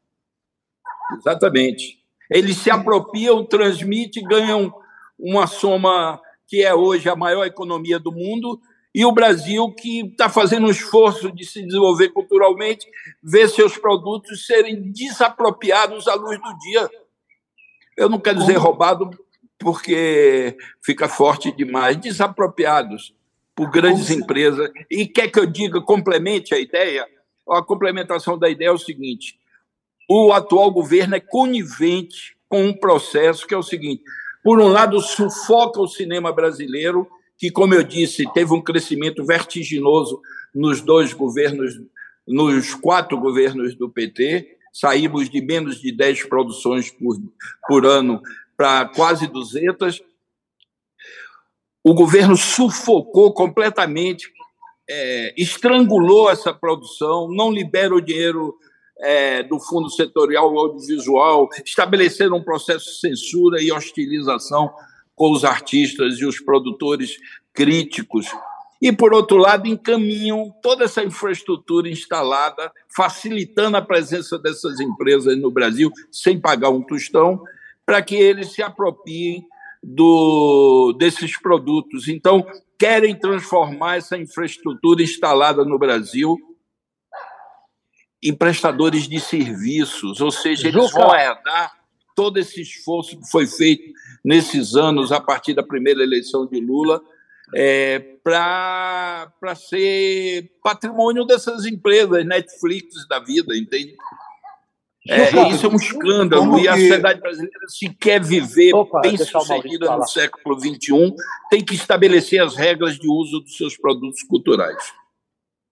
[1.18, 1.98] Exatamente.
[2.30, 4.72] Eles se apropriam, transmitem, ganham
[5.18, 8.60] uma soma que é hoje a maior economia do mundo
[8.94, 12.86] e o Brasil, que está fazendo um esforço de se desenvolver culturalmente,
[13.22, 16.88] vê seus produtos serem desapropriados à luz do dia.
[17.96, 19.10] Eu não quero dizer roubado,
[19.58, 23.14] porque fica forte demais, desapropriados
[23.54, 24.70] por grandes empresas.
[24.90, 27.06] E quer que eu diga, complemente a ideia?
[27.48, 29.38] A complementação da ideia é o seguinte:
[30.08, 34.02] o atual governo é conivente com um processo que é o seguinte:
[34.44, 40.20] por um lado, sufoca o cinema brasileiro, que, como eu disse, teve um crescimento vertiginoso
[40.54, 41.80] nos dois governos,
[42.26, 44.55] nos quatro governos do PT.
[44.78, 47.16] Saímos de menos de 10 produções por,
[47.66, 48.20] por ano
[48.54, 50.02] para quase 200.
[51.82, 54.30] O governo sufocou completamente,
[54.86, 58.54] é, estrangulou essa produção, não libera o dinheiro
[58.98, 64.70] é, do Fundo Setorial Audiovisual, estabeleceram um processo de censura e hostilização
[65.14, 67.16] com os artistas e os produtores
[67.54, 68.26] críticos.
[68.80, 75.50] E, por outro lado, encaminham toda essa infraestrutura instalada, facilitando a presença dessas empresas no
[75.50, 77.42] Brasil, sem pagar um tostão,
[77.84, 79.46] para que eles se apropriem
[79.82, 82.08] do, desses produtos.
[82.08, 82.44] Então,
[82.78, 86.36] querem transformar essa infraestrutura instalada no Brasil
[88.22, 91.76] em prestadores de serviços, ou seja, eles vão herdar
[92.14, 93.92] todo esse esforço que foi feito
[94.24, 97.00] nesses anos, a partir da primeira eleição de Lula,
[97.54, 103.94] é, para ser patrimônio dessas empresas, Netflix da vida, entende?
[105.08, 109.96] É, isso é um escândalo e a sociedade brasileira, se quer viver Opa, bem sucedida
[109.96, 111.14] no século XXI,
[111.48, 114.92] tem que estabelecer as regras de uso dos seus produtos culturais.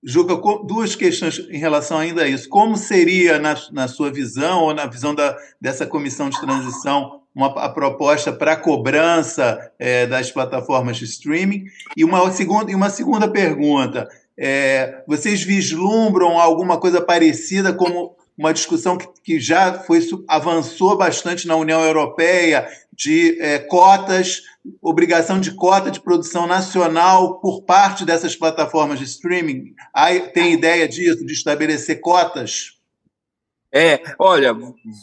[0.06, 2.48] Juca, duas questões em relação ainda a isso.
[2.48, 7.46] Como seria, na, na sua visão, ou na visão da, dessa comissão de transição, uma,
[7.46, 11.64] a proposta para cobrança é, das plataformas de streaming?
[11.96, 18.52] E uma segunda, e uma segunda pergunta: é, vocês vislumbram alguma coisa parecida como uma
[18.52, 24.42] discussão que, que já foi, avançou bastante na União Europeia de é, cotas,
[24.82, 29.74] obrigação de cota de produção nacional por parte dessas plataformas de streaming.
[29.92, 32.78] Aí, tem ideia disso, de estabelecer cotas?
[33.72, 34.54] É, olha,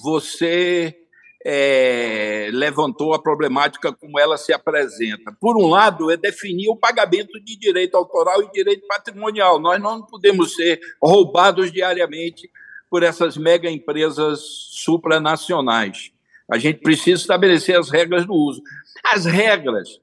[0.02, 1.01] você
[1.46, 5.36] é, levantou a problemática como ela se apresenta.
[5.40, 9.60] Por um lado, é definir o pagamento de direito autoral e direito patrimonial.
[9.60, 12.50] Nós não podemos ser roubados diariamente
[12.90, 16.12] por essas mega empresas supranacionais.
[16.50, 18.62] A gente precisa estabelecer as regras do uso.
[19.04, 20.00] As regras,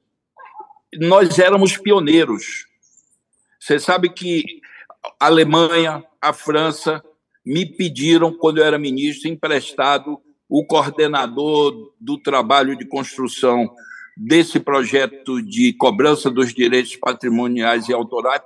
[0.95, 2.67] nós éramos pioneiros.
[3.61, 4.43] Você sabe que
[5.21, 7.05] a Alemanha, a França
[7.45, 13.71] me pediram, quando eu era ministro, emprestado o coordenador do trabalho de construção
[14.17, 18.43] desse projeto de cobrança dos direitos patrimoniais e autorais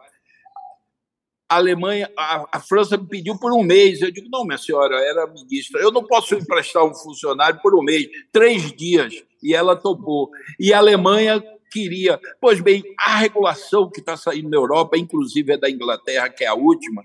[1.52, 4.00] a Alemanha, a, a, França me pediu por um mês.
[4.00, 7.82] Eu digo, não, minha senhora, era ministra, eu não posso emprestar um funcionário por um
[7.82, 9.22] mês, três dias.
[9.42, 10.30] E ela topou.
[10.58, 12.18] E a Alemanha queria.
[12.40, 16.46] Pois bem, a regulação que está saindo na Europa, inclusive é da Inglaterra, que é
[16.46, 17.04] a última,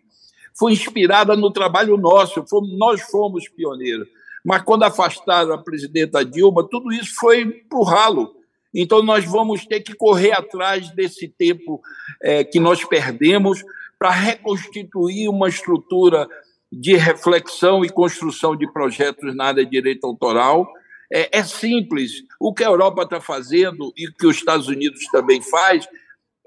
[0.57, 4.07] foi inspirada no trabalho nosso, fomos, nós fomos pioneiros.
[4.47, 8.33] Mas quando afastaram a presidenta Dilma, tudo isso foi para o ralo.
[8.73, 11.81] Então, nós vamos ter que correr atrás desse tempo
[12.23, 13.62] é, que nós perdemos
[13.99, 16.25] para reconstituir uma estrutura
[16.71, 20.65] de reflexão e construção de projetos na área de direito autoral.
[21.12, 22.23] É, é simples.
[22.39, 25.86] O que a Europa está fazendo e que os Estados Unidos também faz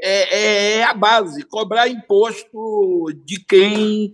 [0.00, 4.10] é, é, é a base: cobrar imposto de quem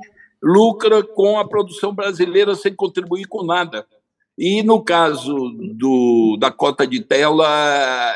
[0.47, 3.85] lucra com a produção brasileira sem contribuir com nada.
[4.39, 5.35] E no caso
[5.75, 7.49] do, da cota de tela,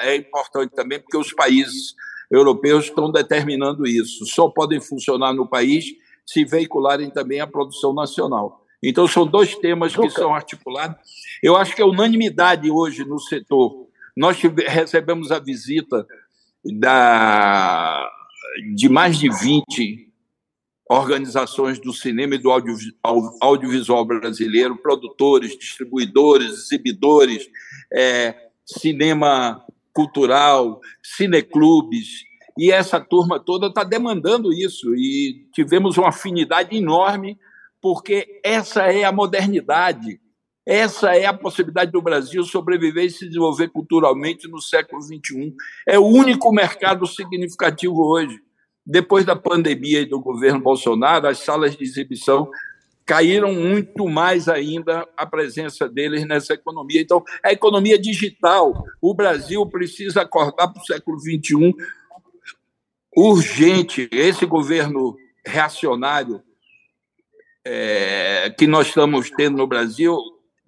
[0.02, 1.94] é importante também, porque os países
[2.30, 4.24] europeus estão determinando isso.
[4.26, 5.86] Só podem funcionar no país
[6.24, 8.64] se veicularem também a produção nacional.
[8.82, 10.96] Então, são dois temas que são articulados.
[11.42, 13.88] Eu acho que é unanimidade hoje no setor.
[14.16, 16.06] Nós recebemos a visita
[16.64, 18.08] da,
[18.74, 20.09] de mais de 20
[20.90, 22.50] organizações do cinema e do
[23.40, 27.48] audiovisual brasileiro, produtores, distribuidores, exibidores,
[27.92, 28.34] é,
[28.66, 32.24] cinema cultural, cineclubes,
[32.58, 37.38] e essa turma toda está demandando isso, e tivemos uma afinidade enorme,
[37.80, 40.20] porque essa é a modernidade,
[40.66, 45.54] essa é a possibilidade do Brasil sobreviver e se desenvolver culturalmente no século XXI.
[45.86, 48.40] É o único mercado significativo hoje.
[48.86, 52.50] Depois da pandemia e do governo Bolsonaro, as salas de exibição
[53.04, 57.00] caíram muito mais ainda a presença deles nessa economia.
[57.00, 61.74] Então, a economia digital, o Brasil precisa acordar para o século XXI
[63.16, 64.08] urgente.
[64.12, 66.40] Esse governo reacionário
[67.64, 70.16] é, que nós estamos tendo no Brasil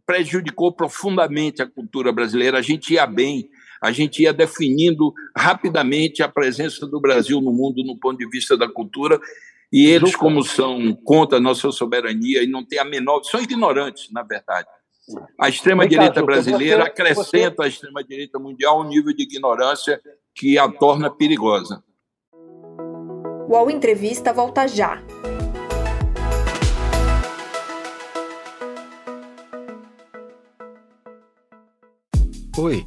[0.05, 2.59] prejudicou profundamente a cultura brasileira.
[2.59, 3.49] A gente ia bem,
[3.83, 8.57] a gente ia definindo rapidamente a presença do Brasil no mundo no ponto de vista
[8.57, 9.21] da cultura.
[9.73, 13.25] E eles, como são contra a nossa soberania e não têm a menor.
[13.25, 14.69] são ignorantes, na verdade.
[15.41, 20.01] A extrema-direita brasileira acrescenta à extrema-direita mundial um nível de ignorância
[20.33, 21.83] que a torna perigosa.
[22.33, 25.03] O UOL Entrevista volta já.
[32.59, 32.87] Oi,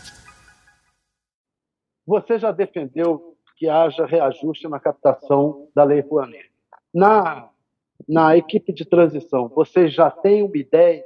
[2.05, 6.51] Você já defendeu que haja reajuste na captação da Lei Rouanet.
[6.91, 7.49] Na,
[8.09, 11.05] na equipe de transição, você já tem uma ideia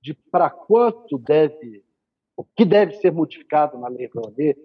[0.00, 1.84] de para quanto deve,
[2.36, 4.56] o que deve ser modificado na Lei Rouanet,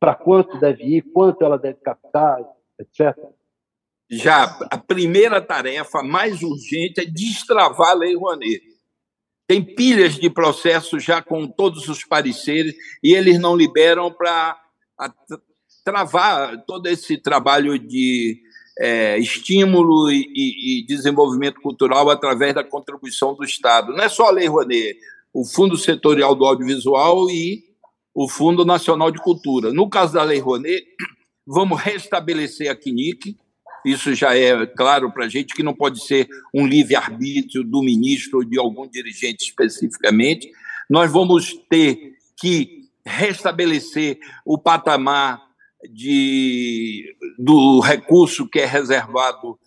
[0.00, 2.40] para quanto deve ir, quanto ela deve captar,
[2.78, 3.16] etc.
[4.10, 8.60] Já a primeira tarefa mais urgente é destravar a Lei Rouanet.
[9.46, 14.60] Tem pilhas de processos já com todos os pareceres e eles não liberam para
[15.84, 18.40] travar todo esse trabalho de
[18.78, 23.92] é, estímulo e, e, e, desenvolvimento cultural através da contribuição do Estado.
[23.92, 24.98] Não é só a Lei Rouanet,
[25.32, 27.64] o Fundo Setorial do Audiovisual e
[28.14, 29.72] o Fundo Nacional de Cultura.
[29.72, 30.86] No caso da Lei Rouanet,
[31.46, 33.36] vamos restabelecer a CNIC,
[33.84, 38.38] isso já é claro para a gente que não pode ser um livre-arbítrio do ministro
[38.38, 40.50] ou de algum dirigente especificamente.
[40.90, 42.77] Nós vamos ter que
[43.08, 45.42] restabelecer o patamar
[45.90, 49.58] de, do recurso que é reservado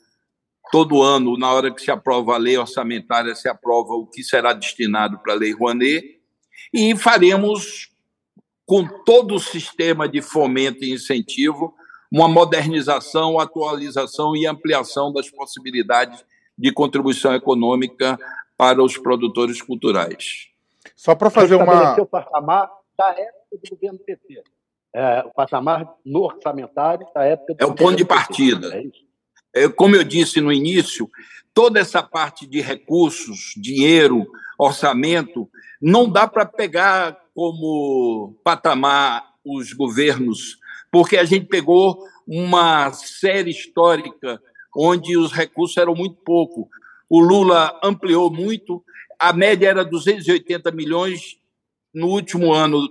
[0.72, 4.54] todo ano, na hora que se aprova a lei orçamentária, se aprova o que será
[4.54, 6.22] destinado para a Lei Rouanet,
[6.74, 7.89] e faremos,
[8.66, 11.74] com todo o sistema de fomento e incentivo,
[12.10, 16.24] uma modernização, atualização e ampliação das possibilidades
[16.58, 18.18] de contribuição econômica
[18.58, 20.48] para os produtores culturais.
[20.96, 22.00] Só para fazer uma.
[22.00, 24.44] o patamar da época do governo PT
[24.94, 27.56] é, o patamar no orçamentário da época.
[27.58, 28.76] É o ponto de partida.
[29.54, 31.10] É, é como eu disse no início,
[31.54, 34.28] toda essa parte de recursos, dinheiro,
[34.58, 35.50] orçamento,
[35.82, 40.58] não dá para pegar como patamar os governos,
[40.92, 44.42] porque a gente pegou uma série histórica
[44.76, 46.70] onde os recursos eram muito pouco.
[47.10, 48.84] O Lula ampliou muito,
[49.20, 51.41] a média era 280 milhões
[51.94, 52.88] no último ano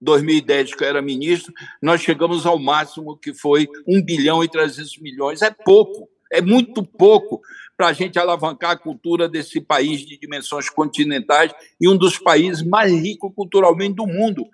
[0.00, 4.98] 2010, que eu era ministro, nós chegamos ao máximo que foi 1 bilhão e 300
[4.98, 5.42] milhões.
[5.42, 7.40] É pouco, é muito pouco
[7.76, 12.62] para a gente alavancar a cultura desse país de dimensões continentais e um dos países
[12.62, 14.46] mais ricos culturalmente do mundo.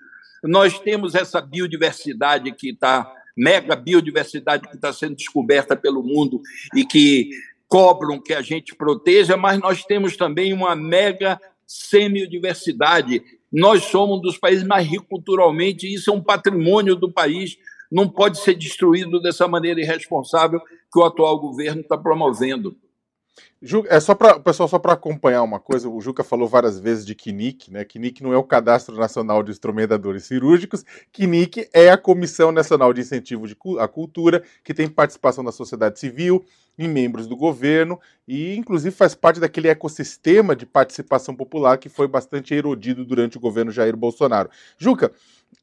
[0.43, 6.40] Nós temos essa biodiversidade que está, mega biodiversidade que está sendo descoberta pelo mundo
[6.74, 7.30] e que
[7.68, 13.22] cobram que a gente proteja, mas nós temos também uma mega semiodiversidade
[13.53, 17.59] nós somos um dos países mais ricos culturalmente, e isso é um patrimônio do país,
[17.90, 22.74] não pode ser destruído dessa maneira irresponsável que o atual governo está promovendo.
[23.89, 27.14] É só para pessoal só para acompanhar uma coisa, o Juca falou várias vezes de
[27.14, 27.85] KNIC, né?
[27.85, 33.01] KNIC não é o Cadastro Nacional de Instrumentadores Cirúrgicos, KNIC é a Comissão Nacional de
[33.01, 33.47] Incentivo
[33.78, 36.45] à Cultura, que tem participação da sociedade civil,
[36.78, 42.09] em membros do governo e, inclusive, faz parte daquele ecossistema de participação popular que foi
[42.09, 44.51] bastante erodido durante o governo Jair Bolsonaro.
[44.78, 45.12] Juca,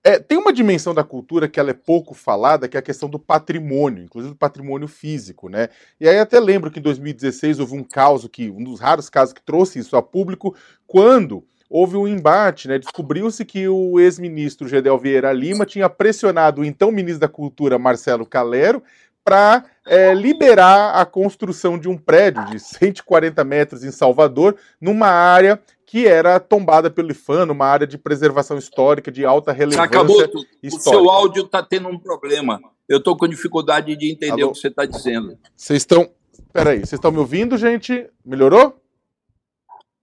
[0.04, 3.10] é, tem uma dimensão da cultura que ela é pouco falada, que é a questão
[3.10, 5.70] do patrimônio, inclusive do patrimônio físico, né?
[6.00, 9.34] E aí até lembro que em 2016 houve um caso que, um dos raros casos
[9.34, 10.56] que trouxe isso a público,
[10.88, 12.80] quando houve um embate, né?
[12.80, 18.26] Descobriu-se que o ex-ministro Gedel Vieira Lima tinha pressionado o então ministro da Cultura, Marcelo
[18.26, 18.82] Calero,
[19.24, 25.60] para é, liberar a construção de um prédio de 140 metros em Salvador, numa área
[25.90, 29.86] que era tombada pelo IFAM, uma área de preservação histórica de alta relevância.
[29.86, 30.22] Acabou,
[30.64, 32.62] o seu áudio está tendo um problema.
[32.88, 34.52] Eu estou com dificuldade de entender Alô?
[34.52, 35.36] o que você está dizendo.
[35.58, 36.08] Vocês estão.
[36.54, 38.08] Peraí, vocês estão me ouvindo, gente?
[38.24, 38.80] Melhorou?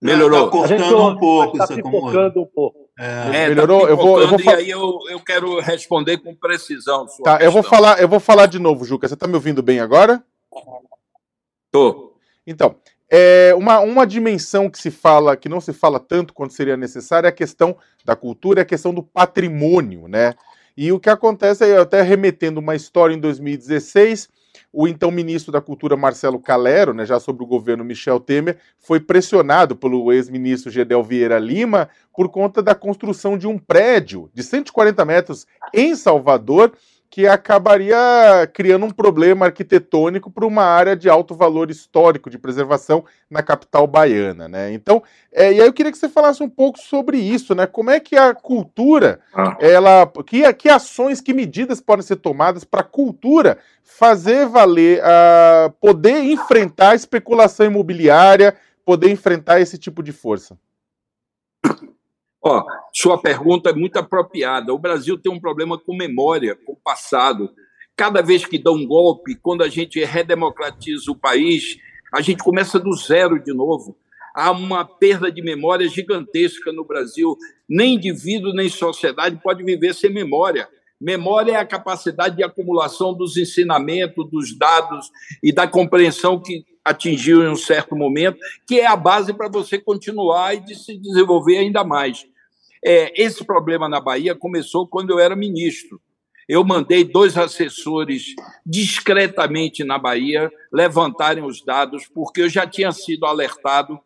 [0.01, 0.47] Melhorou.
[0.47, 2.89] Está cortando um pouco, está pipocando um pouco.
[2.99, 3.83] É, é, melhorou.
[3.83, 7.05] Tá eu vou, eu vou e aí eu, eu quero responder com precisão.
[7.05, 7.39] tá, questão.
[7.39, 9.07] eu vou falar, eu vou falar de novo, Juca.
[9.07, 10.21] Você está me ouvindo bem agora?
[11.71, 12.13] Tô.
[12.45, 12.75] Então,
[13.09, 17.27] é uma, uma dimensão que se fala, que não se fala tanto quanto seria necessário,
[17.27, 20.33] é a questão da cultura, é a questão do patrimônio, né?
[20.75, 24.29] E o que acontece é, até remetendo uma história em 2016,
[24.71, 28.99] o então ministro da Cultura Marcelo Calero, né, já sobre o governo Michel Temer, foi
[28.99, 35.03] pressionado pelo ex-ministro Gedel Vieira Lima por conta da construção de um prédio de 140
[35.05, 36.73] metros em Salvador,
[37.09, 37.97] que acabaria
[38.53, 43.87] criando um problema arquitetônico para uma área de alto valor histórico de preservação na capital
[43.87, 44.73] baiana, né?
[44.73, 45.01] Então,
[45.31, 47.65] é, e aí eu queria que você falasse um pouco sobre isso, né?
[47.65, 49.57] Como é que a cultura, ah.
[49.59, 55.71] ela, que, que ações, que medidas podem ser tomadas para a cultura fazer valer, uh,
[55.79, 58.53] poder enfrentar a especulação imobiliária,
[58.85, 60.57] poder enfrentar esse tipo de força?
[62.47, 64.73] Ó, sua pergunta é muito apropriada.
[64.73, 67.49] O Brasil tem um problema com memória, com o passado.
[67.93, 71.77] Cada vez que dá um golpe, quando a gente redemocratiza o país,
[72.13, 73.97] a gente começa do zero de novo.
[74.33, 77.35] Há uma perda de memória gigantesca no Brasil.
[77.67, 80.69] Nem indivíduo, nem sociedade pode viver sem memória.
[81.01, 85.11] Memória é a capacidade de acumulação dos ensinamentos, dos dados
[85.43, 89.77] e da compreensão que atingiu em um certo momento, que é a base para você
[89.77, 92.25] continuar e de se desenvolver ainda mais.
[92.83, 96.01] É, esse problema na Bahia começou quando eu era ministro.
[96.47, 98.33] Eu mandei dois assessores
[98.65, 103.99] discretamente na Bahia levantarem os dados, porque eu já tinha sido alertado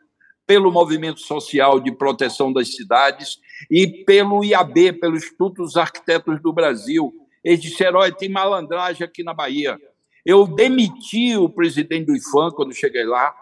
[0.48, 3.38] pelo Movimento Social de Proteção das Cidades
[3.70, 7.14] e pelo IAB, pelo Instituto dos Arquitetos do Brasil.
[7.44, 9.80] Eles disseram: olha, tem malandragem aqui na Bahia.
[10.26, 13.34] Eu demiti o presidente do IFAM quando cheguei lá,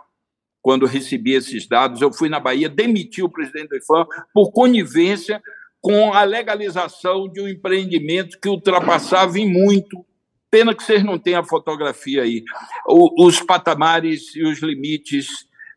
[0.62, 2.02] quando recebi esses dados.
[2.02, 5.42] Eu fui na Bahia, demiti o presidente do IFAM por conivência
[5.82, 10.06] com a legalização de um empreendimento que ultrapassava em muito.
[10.52, 12.44] Pena que vocês não têm a fotografia aí.
[12.88, 15.28] O, os patamares e os limites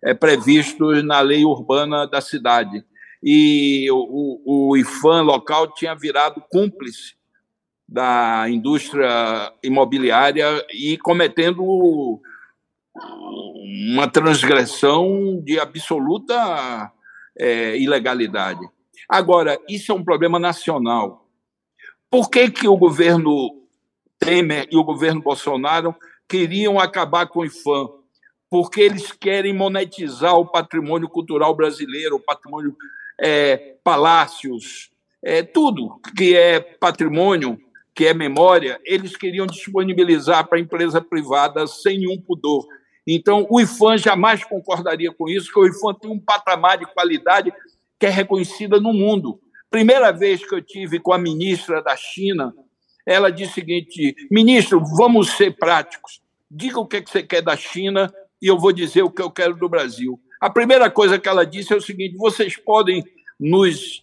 [0.03, 2.85] é, previstos na lei urbana da cidade.
[3.23, 7.15] E o, o IFAM local tinha virado cúmplice
[7.89, 12.21] da indústria imobiliária e cometendo
[12.95, 16.93] uma transgressão de absoluta
[17.39, 18.61] é, ilegalidade.
[19.09, 21.27] Agora, isso é um problema nacional.
[22.11, 23.63] Por que, que o governo
[24.19, 25.95] Temer e o governo Bolsonaro
[26.29, 27.89] queriam acabar com o IFAM?
[28.51, 32.77] Porque eles querem monetizar o patrimônio cultural brasileiro, o patrimônio
[33.19, 34.91] é, palácios,
[35.23, 37.59] é, tudo que é patrimônio
[37.95, 42.67] que é memória, eles queriam disponibilizar para a empresa privada sem nenhum pudor.
[43.07, 47.53] Então, o IFAM jamais concordaria com isso, porque o IFAM tem um patamar de qualidade
[47.99, 49.41] que é reconhecida no mundo.
[49.71, 52.55] Primeira vez que eu tive com a ministra da China,
[53.07, 56.21] ela disse o seguinte: ministro, vamos ser práticos.
[56.51, 59.23] Diga o que, é que você quer da China e eu vou dizer o que
[59.23, 60.21] eu quero do Brasil.
[60.41, 63.05] A primeira coisa que ela disse é o seguinte: vocês podem
[63.39, 64.01] nos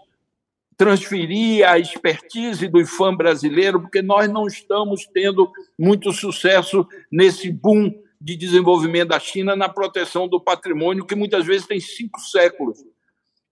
[0.77, 7.93] transferir a expertise do IFAM brasileiro, porque nós não estamos tendo muito sucesso nesse boom
[8.19, 12.77] de desenvolvimento da China na proteção do patrimônio, que muitas vezes tem cinco séculos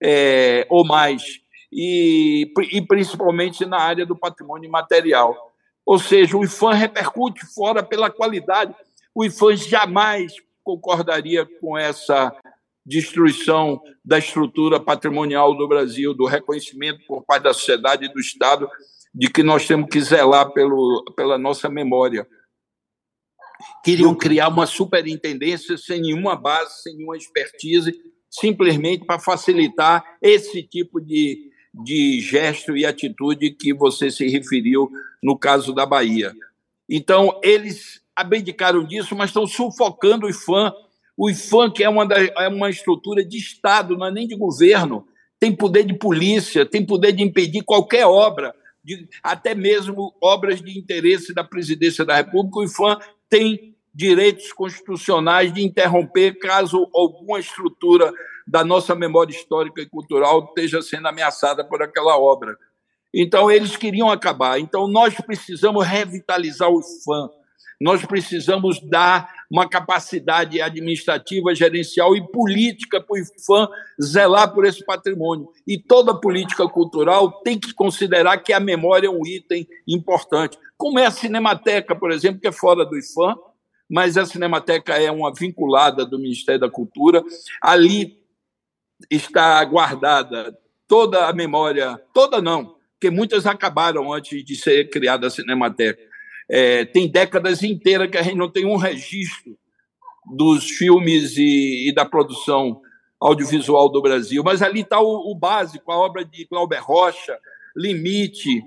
[0.01, 1.23] é, ou mais,
[1.71, 5.35] e, e principalmente na área do patrimônio material.
[5.85, 8.75] Ou seja, o IFAM repercute fora pela qualidade.
[9.15, 12.35] O IFAM jamais concordaria com essa
[12.85, 18.69] destruição da estrutura patrimonial do Brasil, do reconhecimento por parte da sociedade e do Estado
[19.13, 22.27] de que nós temos que zelar pelo, pela nossa memória.
[23.83, 27.93] Queriam criar uma superintendência sem nenhuma base, sem nenhuma expertise,
[28.29, 34.89] simplesmente para facilitar esse tipo de, de gesto e atitude que você se referiu
[35.21, 36.33] no caso da Bahia.
[36.89, 40.71] Então, eles abdicaram disso, mas estão sufocando os fãs
[41.17, 44.35] o IFAM, que é uma, da, é uma estrutura de Estado, não é nem de
[44.35, 45.07] governo,
[45.39, 48.53] tem poder de polícia, tem poder de impedir qualquer obra,
[48.83, 52.59] de, até mesmo obras de interesse da presidência da República.
[52.59, 52.99] O IFAM
[53.29, 58.13] tem direitos constitucionais de interromper caso alguma estrutura
[58.45, 62.55] da nossa memória histórica e cultural esteja sendo ameaçada por aquela obra.
[63.13, 64.59] Então, eles queriam acabar.
[64.59, 67.29] Então, nós precisamos revitalizar o IFAM
[67.79, 73.69] nós precisamos dar uma capacidade administrativa, gerencial e política para o IFAM
[74.01, 75.49] zelar por esse patrimônio.
[75.65, 80.57] E toda política cultural tem que considerar que a memória é um item importante.
[80.75, 83.35] Como é a Cinemateca, por exemplo, que é fora do IFAM,
[83.89, 87.23] mas a Cinemateca é uma vinculada do Ministério da Cultura.
[87.61, 88.19] Ali
[89.09, 90.57] está guardada
[90.87, 96.06] toda a memória, toda não, porque muitas acabaram antes de ser criada a Cinemateca
[96.49, 99.57] é, tem décadas inteiras que a gente não tem um registro
[100.25, 102.81] dos filmes e, e da produção
[103.19, 104.43] audiovisual do Brasil.
[104.43, 107.37] Mas ali está o, o, básico, a obra de Glauber Rocha,
[107.75, 108.63] Limite,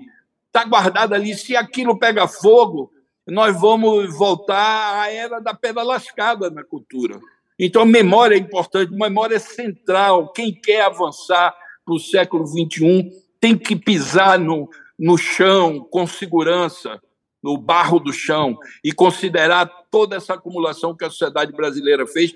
[0.47, 1.35] está guardado ali.
[1.35, 2.91] Se aquilo pega fogo,
[3.27, 7.19] nós vamos voltar à era da pedra lascada na cultura.
[7.57, 10.31] Então, memória é importante, memória é central.
[10.33, 11.55] Quem quer avançar
[11.85, 16.99] para o século XXI tem que pisar no, no chão com segurança,
[17.43, 22.33] no barro do chão, e considerar toda essa acumulação que a sociedade brasileira fez,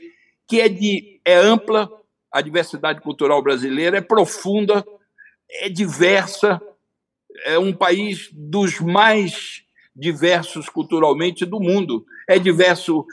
[0.48, 1.90] que é, de, é ampla,
[2.32, 4.86] a diversidade cultural brasileira é profunda,
[5.50, 6.62] é diversa,
[7.46, 9.64] é um país dos mais
[9.96, 12.06] diversos culturalmente do mundo.
[12.28, 13.06] É diverso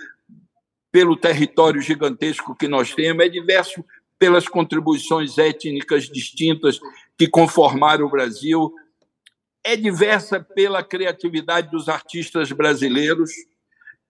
[0.91, 3.85] pelo território gigantesco que nós temos, é diverso
[4.19, 6.79] pelas contribuições étnicas distintas
[7.17, 8.73] que conformaram o Brasil,
[9.65, 13.31] é diversa pela criatividade dos artistas brasileiros,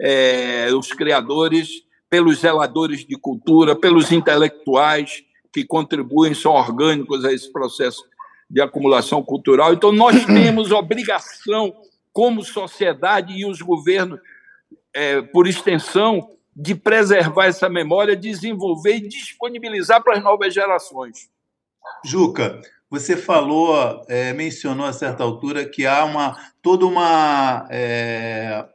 [0.00, 1.68] é, os criadores,
[2.08, 5.22] pelos zeladores de cultura, pelos intelectuais
[5.52, 8.02] que contribuem, são orgânicos a esse processo
[8.48, 9.72] de acumulação cultural.
[9.72, 11.74] Então, nós temos obrigação,
[12.12, 14.20] como sociedade e os governos,
[14.94, 21.30] é, por extensão, de preservar essa memória, desenvolver e disponibilizar para as novas gerações.
[22.04, 22.60] Juca,
[22.92, 28.66] você falou, é, mencionou a certa altura que há uma toda uma é,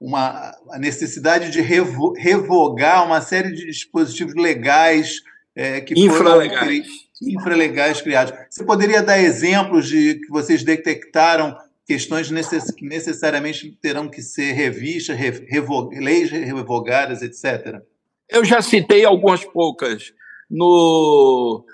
[0.00, 5.20] uma a necessidade de revo, revogar uma série de dispositivos legais
[5.54, 6.58] é, que infralegais.
[6.58, 8.32] foram infralegais criados.
[8.48, 11.54] Você poderia dar exemplos de que vocês detectaram
[11.86, 17.82] questões necess, que necessariamente terão que ser revistas, revo, leis revogadas, etc.
[18.26, 20.14] Eu já citei algumas poucas.
[20.48, 21.64] No,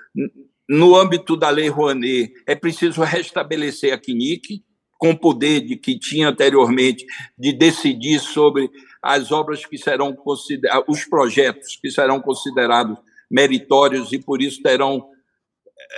[0.67, 4.63] no âmbito da Lei Rouanet, é preciso restabelecer a CNIC,
[4.97, 7.05] com o poder de que tinha anteriormente
[7.37, 12.97] de decidir sobre as obras que serão considerados, os projetos que serão considerados
[13.29, 15.09] meritórios e por isso terão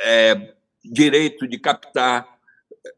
[0.05, 2.27] é, direito de captar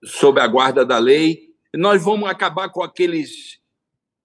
[0.05, 1.49] sob a guarda da lei.
[1.75, 3.59] Nós vamos acabar com aqueles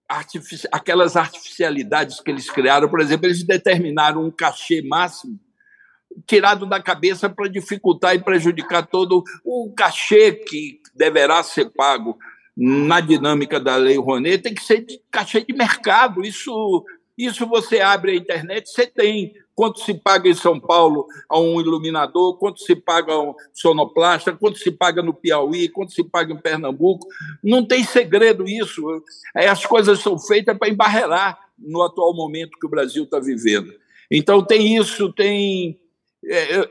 [0.08, 2.88] artifici aquelas artificialidades que eles criaram.
[2.88, 5.36] Por exemplo, eles determinaram um cachê máximo
[6.26, 12.18] tirado da cabeça para dificultar e prejudicar todo o cachê que deverá ser pago
[12.56, 16.22] na dinâmica da Lei Rouanet tem que ser de cachê de mercado.
[16.22, 16.84] Isso,
[17.16, 21.60] isso você abre a internet, você tem quanto se paga em São Paulo a um
[21.60, 26.32] iluminador, quanto se paga a um sonoplasta, quanto se paga no Piauí, quanto se paga
[26.32, 27.06] em Pernambuco.
[27.42, 28.82] Não tem segredo isso.
[29.34, 33.72] As coisas são feitas para embarrear no atual momento que o Brasil está vivendo.
[34.10, 35.78] Então tem isso, tem
[36.24, 36.68] é,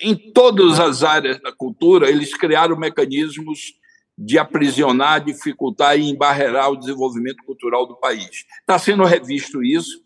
[0.00, 3.74] em todas as áreas da cultura, eles criaram mecanismos
[4.16, 8.44] de aprisionar, dificultar e embarrear o desenvolvimento cultural do país.
[8.60, 10.02] Está sendo revisto isso.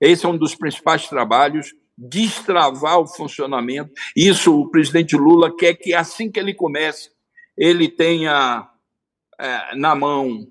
[0.00, 3.92] Esse é um dos principais trabalhos, destravar o funcionamento.
[4.16, 7.10] Isso o presidente Lula quer que, assim que ele comece,
[7.56, 8.68] ele tenha
[9.38, 10.46] é, na mão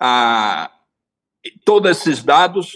[0.00, 0.70] a,
[1.64, 2.72] todos esses dados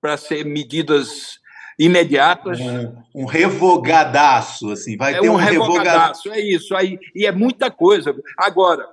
[0.00, 1.40] para ser medidas
[1.78, 2.58] imediatas.
[2.60, 6.30] Um, um revogadaço, assim, vai é ter um, um revogadaço.
[6.32, 6.98] É isso aí.
[7.14, 8.14] E é muita coisa.
[8.38, 8.88] Agora,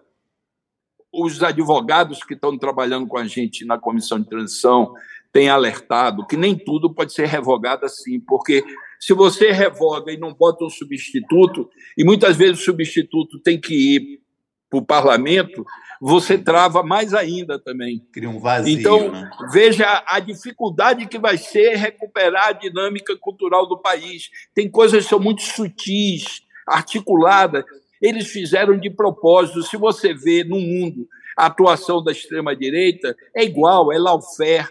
[1.12, 4.94] os advogados que estão trabalhando com a gente na comissão de transição
[5.32, 8.64] têm alertado que nem tudo pode ser revogado assim, porque
[9.00, 13.74] se você revoga e não bota um substituto, e muitas vezes o substituto tem que
[13.74, 14.22] ir
[14.70, 15.66] para o parlamento,
[16.06, 18.06] você trava mais ainda também.
[18.12, 18.78] Cria um vazio.
[18.78, 19.32] Então, né?
[19.54, 24.30] veja a dificuldade que vai ser recuperar a dinâmica cultural do país.
[24.54, 27.64] Tem coisas que são muito sutis, articuladas.
[28.02, 29.64] Eles fizeram de propósito.
[29.64, 34.68] Se você vê no mundo a atuação da extrema-direita, é igual, é lawfare,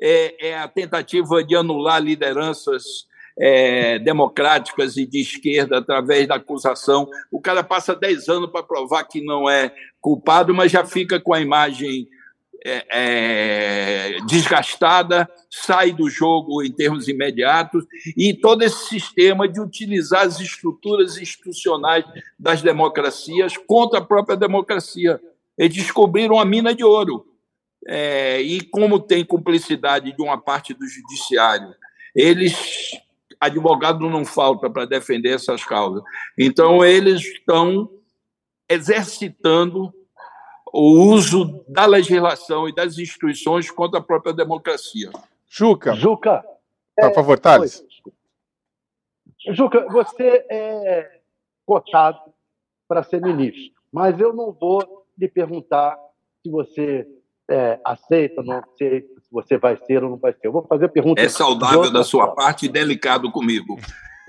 [0.00, 3.06] é, é a tentativa de anular lideranças
[3.38, 7.08] é, democráticas e de esquerda através da acusação.
[7.30, 11.32] O cara passa 10 anos para provar que não é culpado, mas já fica com
[11.32, 12.08] a imagem
[12.64, 17.84] é, é, desgastada, sai do jogo em termos imediatos,
[18.16, 22.04] e todo esse sistema de utilizar as estruturas institucionais
[22.38, 25.20] das democracias contra a própria democracia.
[25.58, 27.26] Eles descobriram a mina de ouro.
[27.84, 31.74] É, e como tem cumplicidade de uma parte do judiciário,
[32.14, 32.92] eles
[33.42, 36.02] advogado não falta para defender essas causas.
[36.38, 37.90] Então, eles estão
[38.68, 39.92] exercitando
[40.72, 45.10] o uso da legislação e das instituições contra a própria democracia.
[45.48, 45.94] Juca.
[45.94, 46.42] Juca.
[46.96, 47.84] Por é, favor, Thales.
[49.50, 51.20] Juca, você é
[51.66, 52.20] cotado
[52.86, 55.98] para ser ministro, mas eu não vou lhe perguntar
[56.42, 57.06] se você
[57.50, 60.46] é, aceita, não aceita, você vai ser ou não vai ser.
[60.46, 61.20] Eu vou fazer a pergunta.
[61.20, 62.36] É saudável da sua forma.
[62.36, 63.78] parte e delicado comigo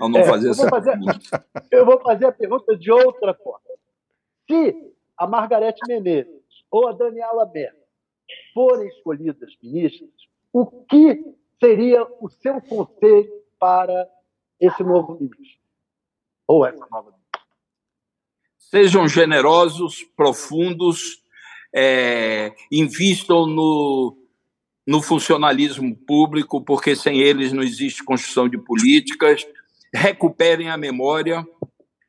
[0.00, 1.46] ao não É, fazer eu essa vou fazer- pergunta.
[1.70, 3.60] Eu vou fazer a pergunta de outra forma.
[4.50, 4.74] Se
[5.16, 7.84] a Margarete Menezes ou a Daniela Merkel
[8.52, 10.10] forem escolhidas ministras,
[10.52, 11.22] o que
[11.62, 14.08] seria o seu conselho para
[14.60, 15.60] esse novo ministro?
[16.46, 17.40] Ou essa nova ministra?
[18.58, 21.22] Sejam generosos, profundos,
[21.74, 24.16] é, invistam no,
[24.86, 29.46] no funcionalismo público, porque sem eles não existe construção de políticas,
[29.92, 31.46] recuperem a memória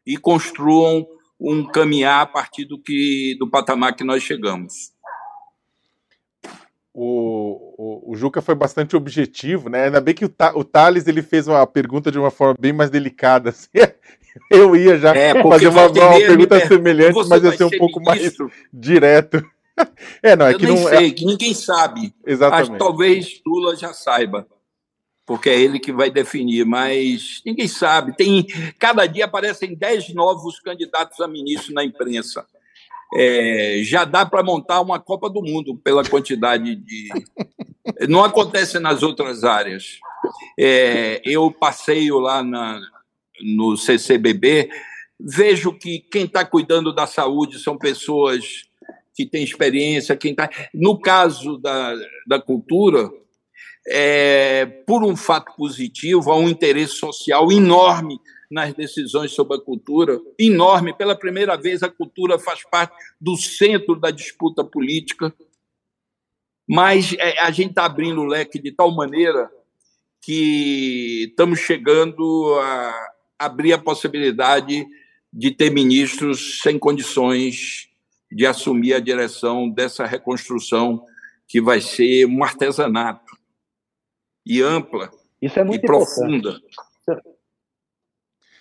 [0.05, 1.07] e construam
[1.39, 4.93] um caminhar a partir do, que, do patamar que nós chegamos.
[6.93, 9.85] O, o, o Juca foi bastante objetivo, né?
[9.85, 12.89] Ainda bem que o, o Thales ele fez uma pergunta de uma forma bem mais
[12.89, 13.49] delicada.
[13.51, 13.67] assim.
[14.49, 17.69] Eu ia já É, fazer uma, uma pergunta per- semelhante, Você mas ia ser um
[17.77, 18.49] pouco mais ministro?
[18.71, 19.45] direto.
[20.21, 22.13] É, não, é Eu que nem não sei, que ninguém sabe.
[22.25, 22.31] é.
[22.31, 22.77] Exatamente.
[22.77, 24.47] talvez Lula já saiba,
[25.25, 28.15] porque é ele que vai definir, mas ninguém sabe.
[28.15, 28.45] Tem
[28.79, 32.45] cada dia aparecem dez novos candidatos a ministro na imprensa.
[33.13, 37.09] É, já dá para montar uma Copa do Mundo pela quantidade de.
[38.09, 39.99] Não acontece nas outras áreas.
[40.59, 42.81] É, eu passeio lá na,
[43.41, 44.69] no CCBB,
[45.19, 48.63] vejo que quem está cuidando da saúde são pessoas
[49.15, 50.49] que têm experiência, quem está.
[50.73, 51.95] No caso da,
[52.27, 53.09] da cultura,
[53.87, 58.19] é, por um fato positivo, há um interesse social enorme
[58.51, 60.93] nas decisões sobre a cultura, enorme.
[60.93, 65.33] Pela primeira vez, a cultura faz parte do centro da disputa política.
[66.67, 69.49] Mas é, a gente está abrindo o leque de tal maneira
[70.21, 73.07] que estamos chegando a
[73.39, 74.85] abrir a possibilidade
[75.31, 77.89] de ter ministros sem condições
[78.35, 81.05] de assumir a direção dessa reconstrução
[81.47, 83.33] que vai ser um artesanato
[84.45, 85.09] e ampla
[85.41, 86.11] Isso é e muito importante.
[86.13, 86.61] profunda.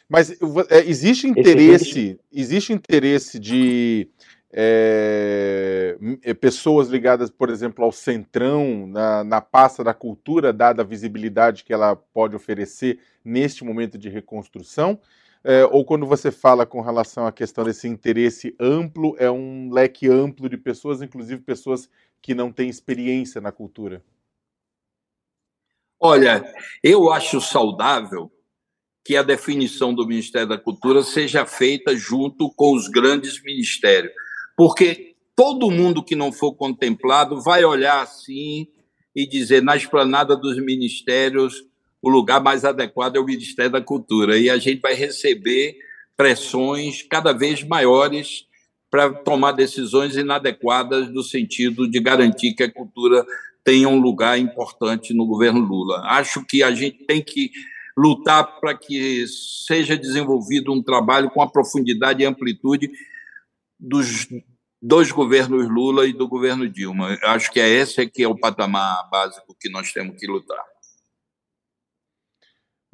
[0.08, 0.30] Mas
[0.70, 4.08] é, existe interesse, existe interesse de
[4.52, 10.86] é, é, pessoas ligadas, por exemplo, ao centrão na, na pasta da cultura, dada a
[10.86, 15.00] visibilidade que ela pode oferecer neste momento de reconstrução?
[15.46, 20.08] É, ou quando você fala com relação à questão desse interesse amplo, é um leque
[20.08, 21.88] amplo de pessoas, inclusive pessoas
[22.22, 24.02] que não têm experiência na cultura?
[26.00, 26.42] Olha,
[26.82, 28.32] eu acho saudável
[29.04, 34.14] que a definição do Ministério da Cultura seja feita junto com os grandes ministérios,
[34.56, 38.66] porque todo mundo que não for contemplado vai olhar assim
[39.14, 41.66] e dizer na esplanada dos ministérios
[42.04, 45.74] o lugar mais adequado é o Ministério da Cultura e a gente vai receber
[46.14, 48.44] pressões cada vez maiores
[48.90, 53.24] para tomar decisões inadequadas no sentido de garantir que a cultura
[53.64, 56.02] tenha um lugar importante no governo Lula.
[56.04, 57.50] Acho que a gente tem que
[57.96, 59.24] lutar para que
[59.66, 62.90] seja desenvolvido um trabalho com a profundidade e amplitude
[63.80, 64.28] dos
[64.80, 67.18] dois governos Lula e do governo Dilma.
[67.22, 70.73] Acho que é esse que é o patamar básico que nós temos que lutar.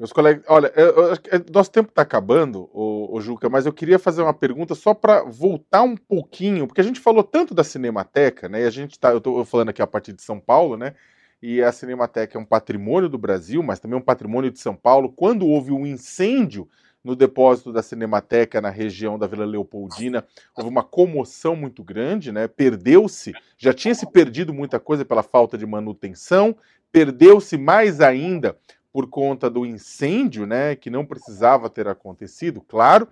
[0.01, 3.99] Meus colegas, olha, eu- eu é, nosso tempo está acabando, o, Juca, mas eu queria
[3.99, 8.49] fazer uma pergunta só para voltar um pouquinho, porque a gente falou tanto da Cinemateca,
[8.49, 8.63] né?
[8.63, 10.95] E a gente tá, eu estou falando aqui a partir de São Paulo, né?
[11.39, 15.07] E a Cinemateca é um patrimônio do Brasil, mas também um patrimônio de São Paulo.
[15.15, 16.67] Quando houve um incêndio
[17.03, 20.25] no depósito da Cinemateca na região da Vila Leopoldina,
[20.57, 22.47] houve uma comoção muito grande, né?
[22.47, 26.55] Perdeu-se, já tinha se perdido muita coisa pela falta de manutenção,
[26.91, 28.57] perdeu-se mais ainda
[28.91, 33.07] por conta do incêndio, né, que não precisava ter acontecido, claro.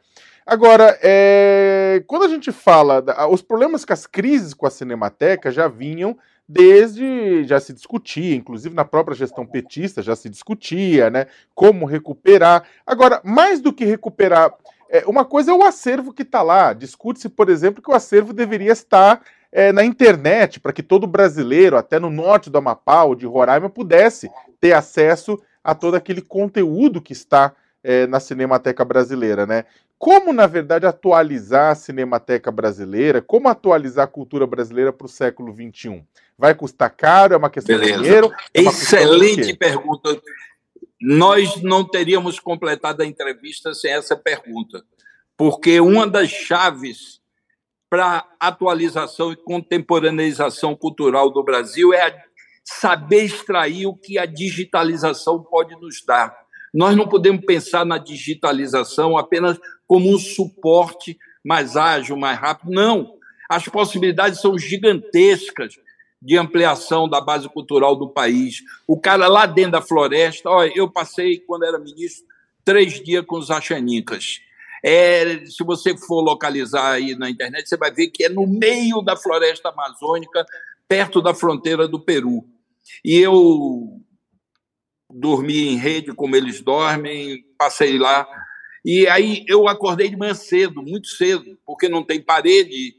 [0.46, 5.52] Agora, é, quando a gente fala, da, os problemas com as crises com a Cinemateca
[5.52, 6.18] já vinham
[6.48, 12.64] desde, já se discutia, inclusive na própria gestão petista já se discutia, né, como recuperar.
[12.86, 14.54] Agora, mais do que recuperar,
[14.90, 16.74] é, uma coisa é o acervo que está lá.
[16.74, 19.22] Discute-se, por exemplo, que o acervo deveria estar
[19.52, 23.70] é, na internet, para que todo brasileiro, até no norte do Amapá ou de Roraima,
[23.70, 27.53] pudesse ter acesso a todo aquele conteúdo que está
[27.84, 29.66] é, na Cinemateca Brasileira, né?
[29.97, 35.53] Como, na verdade, atualizar a Cinemateca Brasileira, como atualizar a cultura brasileira para o século
[35.53, 36.01] XXI?
[36.38, 37.34] Vai custar caro?
[37.34, 37.97] É uma questão Beleza.
[37.97, 38.32] de dinheiro?
[38.53, 40.22] É Excelente pergunta.
[41.01, 44.82] Nós não teríamos completado a entrevista sem essa pergunta,
[45.36, 47.20] porque uma das chaves
[47.89, 52.24] para atualização e contemporaneização cultural do Brasil é a
[52.64, 56.36] saber extrair o que a digitalização pode nos dar.
[56.74, 59.57] Nós não podemos pensar na digitalização apenas
[59.88, 62.72] como um suporte mais ágil, mais rápido.
[62.72, 63.14] Não.
[63.49, 65.76] As possibilidades são gigantescas
[66.22, 68.62] de ampliação da base cultural do país.
[68.88, 72.26] O cara lá dentro da floresta, olha, eu passei, quando era ministro,
[72.64, 74.41] três dias com os achanicas.
[74.84, 79.01] É, se você for localizar aí na internet, você vai ver que é no meio
[79.01, 80.45] da floresta amazônica,
[80.90, 82.44] perto da fronteira do Peru.
[83.06, 84.02] E eu
[85.10, 88.28] dormi em rede como eles dormem, passei lá.
[88.84, 92.96] E aí eu acordei de manhã cedo, muito cedo, porque não tem parede,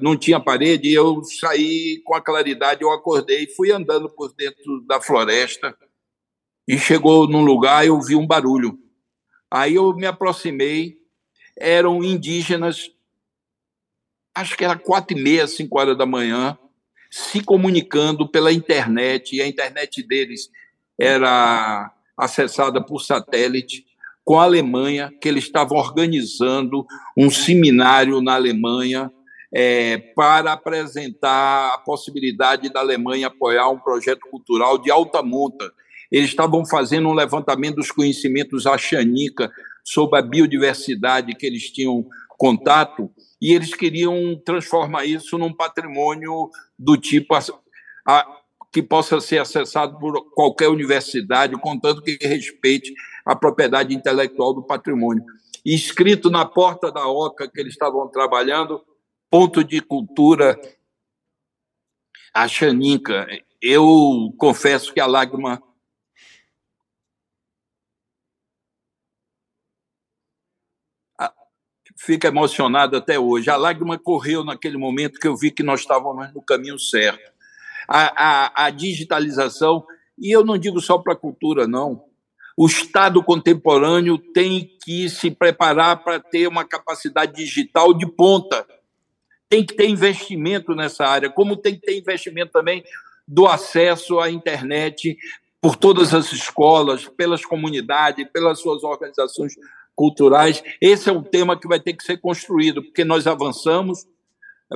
[0.00, 4.80] não tinha parede, e eu saí com a claridade, eu acordei, fui andando por dentro
[4.82, 5.76] da floresta
[6.66, 8.78] e chegou num lugar eu vi um barulho.
[9.50, 10.98] Aí eu me aproximei,
[11.56, 12.90] eram indígenas,
[14.34, 16.58] acho que era quatro e meia, cinco horas da manhã,
[17.10, 20.48] se comunicando pela internet, e a internet deles
[20.98, 23.84] era acessada por satélite,
[24.24, 26.86] com a Alemanha, que eles estavam organizando
[27.16, 29.10] um seminário na Alemanha
[29.52, 35.68] é, para apresentar a possibilidade da Alemanha apoiar um projeto cultural de alta monta.
[36.12, 39.50] Eles estavam fazendo um levantamento dos conhecimentos axanica
[39.82, 42.06] sobre a biodiversidade que eles tinham
[42.38, 43.10] contato
[43.40, 47.40] e eles queriam transformar isso num patrimônio do tipo a,
[48.06, 48.40] a,
[48.72, 55.24] que possa ser acessado por qualquer universidade, contanto que respeite a propriedade intelectual do patrimônio.
[55.64, 58.82] E escrito na porta da OCA que eles estavam trabalhando,
[59.30, 60.58] ponto de cultura
[62.32, 63.26] a Xaninca.
[63.60, 65.62] Eu confesso que a lágrima
[72.00, 73.50] fica emocionado até hoje.
[73.50, 77.30] A lágrima correu naquele momento que eu vi que nós estávamos no caminho certo.
[77.86, 79.84] A, a, a digitalização,
[80.18, 82.02] e eu não digo só para a cultura, não.
[82.56, 88.66] O Estado contemporâneo tem que se preparar para ter uma capacidade digital de ponta.
[89.46, 92.82] Tem que ter investimento nessa área, como tem que ter investimento também
[93.28, 95.18] do acesso à internet
[95.60, 99.54] por todas as escolas, pelas comunidades, pelas suas organizações
[100.00, 100.64] culturais.
[100.80, 104.06] Esse é um tema que vai ter que ser construído, porque nós avançamos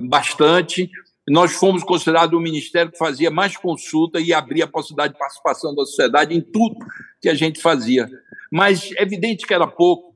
[0.03, 0.91] bastante.
[1.27, 5.75] Nós fomos considerados o ministério que fazia mais consulta e abria a possibilidade de participação
[5.75, 6.77] da sociedade em tudo
[7.23, 8.07] que a gente fazia.
[8.53, 10.15] Mas é evidente que era pouco.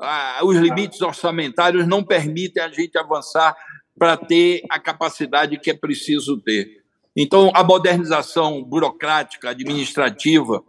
[0.00, 3.56] Ah, os limites orçamentários não permitem a gente avançar
[3.96, 6.82] para ter a capacidade que é preciso ter.
[7.14, 10.64] Então, a modernização burocrática, administrativa,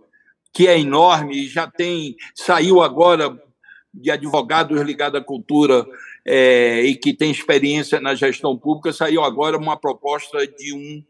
[0.53, 3.48] que é enorme já tem saiu agora
[3.93, 5.85] de advogados ligados à cultura
[6.25, 11.03] é, e que tem experiência na gestão pública, saiu agora uma proposta de um,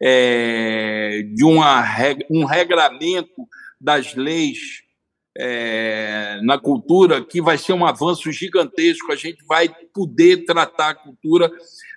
[0.00, 1.84] é, de uma,
[2.30, 3.48] um regramento
[3.80, 4.82] das leis
[5.36, 9.12] é, na cultura que vai ser um avanço gigantesco.
[9.12, 11.50] A gente vai poder tratar a cultura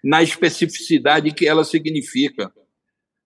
[0.04, 2.52] na especificidade que ela significa.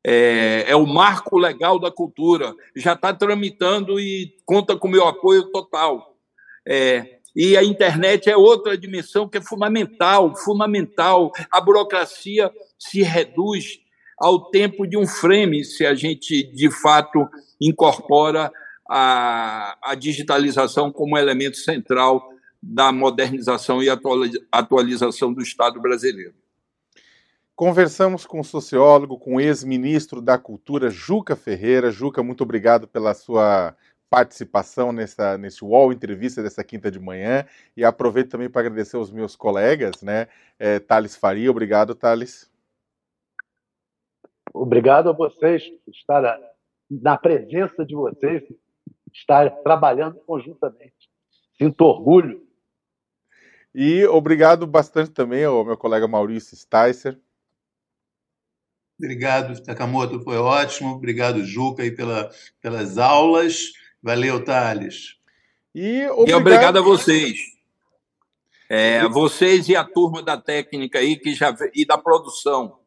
[0.05, 2.55] É, é, o marco legal da cultura.
[2.75, 6.16] Já está tramitando e conta com meu apoio total.
[6.69, 11.31] É, e a internet é outra dimensão que é fundamental, fundamental.
[11.49, 13.79] A burocracia se reduz
[14.19, 17.27] ao tempo de um frame se a gente, de fato,
[17.61, 18.51] incorpora
[18.89, 22.27] a, a digitalização como elemento central
[22.61, 23.87] da modernização e
[24.51, 26.33] atualização do Estado brasileiro.
[27.55, 31.91] Conversamos com o sociólogo, com o ex-ministro da Cultura, Juca Ferreira.
[31.91, 33.75] Juca, muito obrigado pela sua
[34.09, 37.45] participação nessa, nesse UOL Entrevista dessa quinta de manhã
[37.75, 40.27] e aproveito também para agradecer aos meus colegas, né?
[40.57, 42.51] É, Thales Faria, obrigado, Thales.
[44.53, 46.39] Obrigado a vocês por estar
[46.89, 48.43] na presença de vocês,
[49.13, 51.09] estar trabalhando conjuntamente.
[51.57, 52.47] Sinto orgulho.
[53.75, 57.19] E obrigado bastante também ao meu colega Maurício Sticer.
[58.97, 60.95] Obrigado, Takamoto, foi ótimo.
[60.95, 63.73] Obrigado, Juca, aí pela, pelas aulas.
[64.07, 65.17] Valeu, Thales.
[65.75, 67.39] E obrigado, e obrigado a vocês.
[68.69, 72.77] É, vocês e a turma da técnica aí que já e da produção.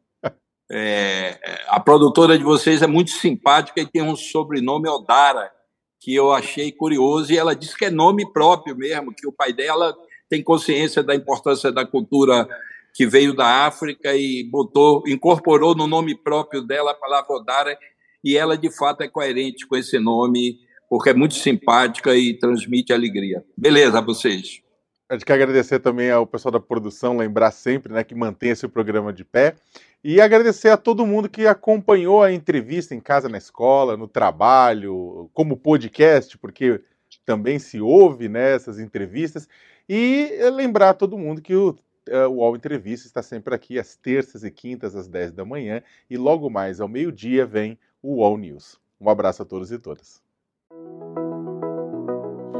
[0.73, 5.51] É, a produtora de vocês é muito simpática e tem um sobrenome Odara
[5.99, 9.53] que eu achei curioso e ela disse que é nome próprio mesmo, que o pai
[9.53, 9.95] dela
[10.27, 12.49] tem consciência da importância da cultura
[12.95, 17.77] que veio da África e botou, incorporou no nome próprio dela a palavra Odara
[18.23, 22.91] e ela de fato é coerente com esse nome porque é muito simpática e transmite
[22.91, 23.45] alegria.
[23.55, 24.61] Beleza, a vocês.
[25.07, 28.67] A gente quer agradecer também ao pessoal da produção, lembrar sempre né, que mantém esse
[28.67, 29.55] programa de pé.
[30.03, 35.29] E agradecer a todo mundo que acompanhou a entrevista em casa, na escola, no trabalho,
[35.33, 36.81] como podcast, porque
[37.25, 39.47] também se ouve né, essas entrevistas.
[39.87, 43.95] E lembrar a todo mundo que o uh, o UOL Entrevista está sempre aqui às
[43.95, 48.37] terças e quintas, às 10 da manhã, e logo mais ao meio-dia vem o UOL
[48.37, 48.77] News.
[48.99, 50.21] Um abraço a todos e todas.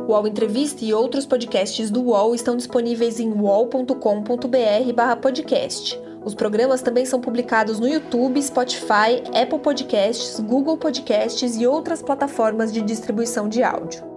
[0.08, 5.98] O UOL Entrevista e outros podcasts do UOL estão disponíveis em uol.com.br/podcast.
[6.24, 12.72] Os programas também são publicados no YouTube, Spotify, Apple Podcasts, Google Podcasts e outras plataformas
[12.72, 14.11] de distribuição de áudio.